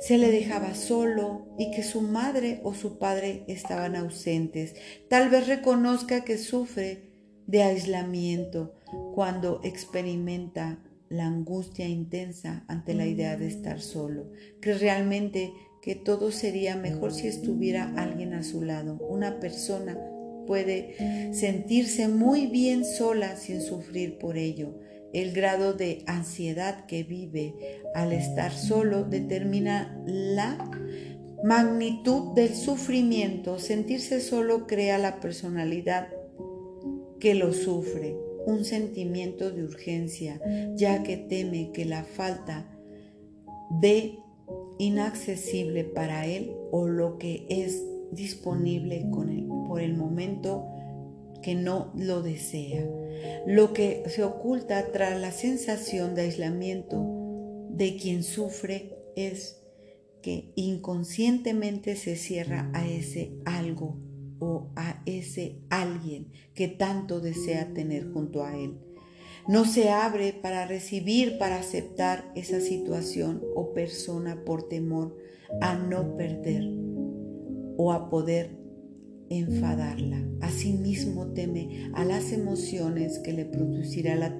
se 0.00 0.18
le 0.18 0.30
dejaba 0.30 0.74
solo 0.74 1.46
y 1.58 1.70
que 1.70 1.82
su 1.82 2.00
madre 2.00 2.60
o 2.62 2.74
su 2.74 2.98
padre 2.98 3.44
estaban 3.46 3.96
ausentes. 3.96 4.74
Tal 5.08 5.30
vez 5.30 5.46
reconozca 5.46 6.24
que 6.24 6.38
sufre 6.38 7.10
de 7.46 7.62
aislamiento 7.62 8.74
cuando 9.14 9.60
experimenta 9.62 10.78
la 11.08 11.26
angustia 11.26 11.86
intensa 11.86 12.64
ante 12.66 12.94
la 12.94 13.06
idea 13.06 13.36
de 13.36 13.46
estar 13.46 13.80
solo, 13.80 14.30
que 14.60 14.74
realmente 14.74 15.52
que 15.84 15.94
todo 15.94 16.32
sería 16.32 16.76
mejor 16.76 17.12
si 17.12 17.26
estuviera 17.26 17.92
alguien 17.98 18.32
a 18.32 18.42
su 18.42 18.62
lado. 18.62 18.96
Una 19.06 19.38
persona 19.38 19.98
puede 20.46 21.34
sentirse 21.34 22.08
muy 22.08 22.46
bien 22.46 22.86
sola 22.86 23.36
sin 23.36 23.60
sufrir 23.60 24.16
por 24.16 24.38
ello. 24.38 24.80
El 25.12 25.32
grado 25.32 25.74
de 25.74 26.02
ansiedad 26.06 26.86
que 26.86 27.04
vive 27.04 27.82
al 27.94 28.14
estar 28.14 28.52
solo 28.52 29.04
determina 29.04 30.02
la 30.06 30.56
magnitud 31.44 32.32
del 32.34 32.54
sufrimiento. 32.54 33.58
Sentirse 33.58 34.22
solo 34.22 34.66
crea 34.66 34.96
la 34.96 35.20
personalidad 35.20 36.08
que 37.20 37.34
lo 37.34 37.52
sufre, 37.52 38.16
un 38.46 38.64
sentimiento 38.64 39.50
de 39.50 39.64
urgencia, 39.64 40.40
ya 40.76 41.02
que 41.02 41.18
teme 41.18 41.72
que 41.72 41.84
la 41.84 42.04
falta 42.04 42.70
de 43.82 44.23
inaccesible 44.78 45.84
para 45.84 46.26
él 46.26 46.52
o 46.70 46.86
lo 46.88 47.18
que 47.18 47.46
es 47.48 47.82
disponible 48.12 49.06
por 49.66 49.80
el 49.80 49.96
momento 49.96 50.66
que 51.42 51.54
no 51.54 51.92
lo 51.96 52.22
desea. 52.22 52.88
Lo 53.46 53.72
que 53.72 54.02
se 54.08 54.24
oculta 54.24 54.92
tras 54.92 55.20
la 55.20 55.30
sensación 55.30 56.14
de 56.14 56.22
aislamiento 56.22 57.04
de 57.70 57.96
quien 57.96 58.22
sufre 58.22 58.96
es 59.16 59.60
que 60.22 60.52
inconscientemente 60.56 61.96
se 61.96 62.16
cierra 62.16 62.70
a 62.72 62.88
ese 62.88 63.36
algo 63.44 63.98
o 64.38 64.70
a 64.74 65.02
ese 65.04 65.58
alguien 65.68 66.32
que 66.54 66.68
tanto 66.68 67.20
desea 67.20 67.74
tener 67.74 68.10
junto 68.10 68.42
a 68.42 68.56
él. 68.56 68.78
No 69.46 69.66
se 69.66 69.90
abre 69.90 70.32
para 70.32 70.66
recibir, 70.66 71.36
para 71.38 71.56
aceptar 71.56 72.32
esa 72.34 72.60
situación 72.60 73.42
o 73.54 73.74
persona 73.74 74.42
por 74.44 74.68
temor 74.68 75.16
a 75.60 75.76
no 75.76 76.16
perder 76.16 76.64
o 77.76 77.92
a 77.92 78.08
poder 78.08 78.56
enfadarla. 79.28 80.24
Asimismo 80.40 81.32
teme 81.32 81.90
a 81.92 82.06
las 82.06 82.32
emociones 82.32 83.18
que 83.18 83.34
le 83.34 83.44
producirá 83.44 84.16
la, 84.16 84.34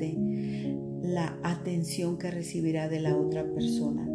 la 1.02 1.38
atención 1.42 2.16
que 2.16 2.30
recibirá 2.30 2.88
de 2.88 3.00
la 3.00 3.14
otra 3.14 3.44
persona. 3.52 4.08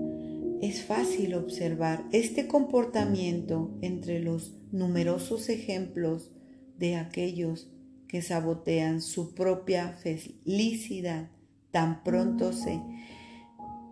Es 0.61 0.81
fácil 0.81 1.35
observar 1.35 2.05
este 2.11 2.47
comportamiento 2.47 3.77
entre 3.81 4.19
los 4.19 4.57
numerosos 4.71 5.49
ejemplos 5.49 6.31
de 6.77 6.95
aquellos 6.95 7.71
que 8.09 8.21
sabotean 8.21 9.01
su 9.01 9.33
propia 9.35 9.93
felicidad 9.93 11.29
tan 11.71 12.03
pronto 12.03 12.51
se 12.51 12.81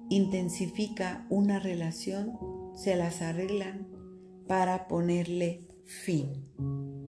intensifica 0.10 1.26
una 1.30 1.60
relación, 1.60 2.38
se 2.76 2.96
las 2.96 3.22
arreglan 3.22 3.88
para 4.48 4.88
ponerle 4.88 5.68
fin. 5.86 7.08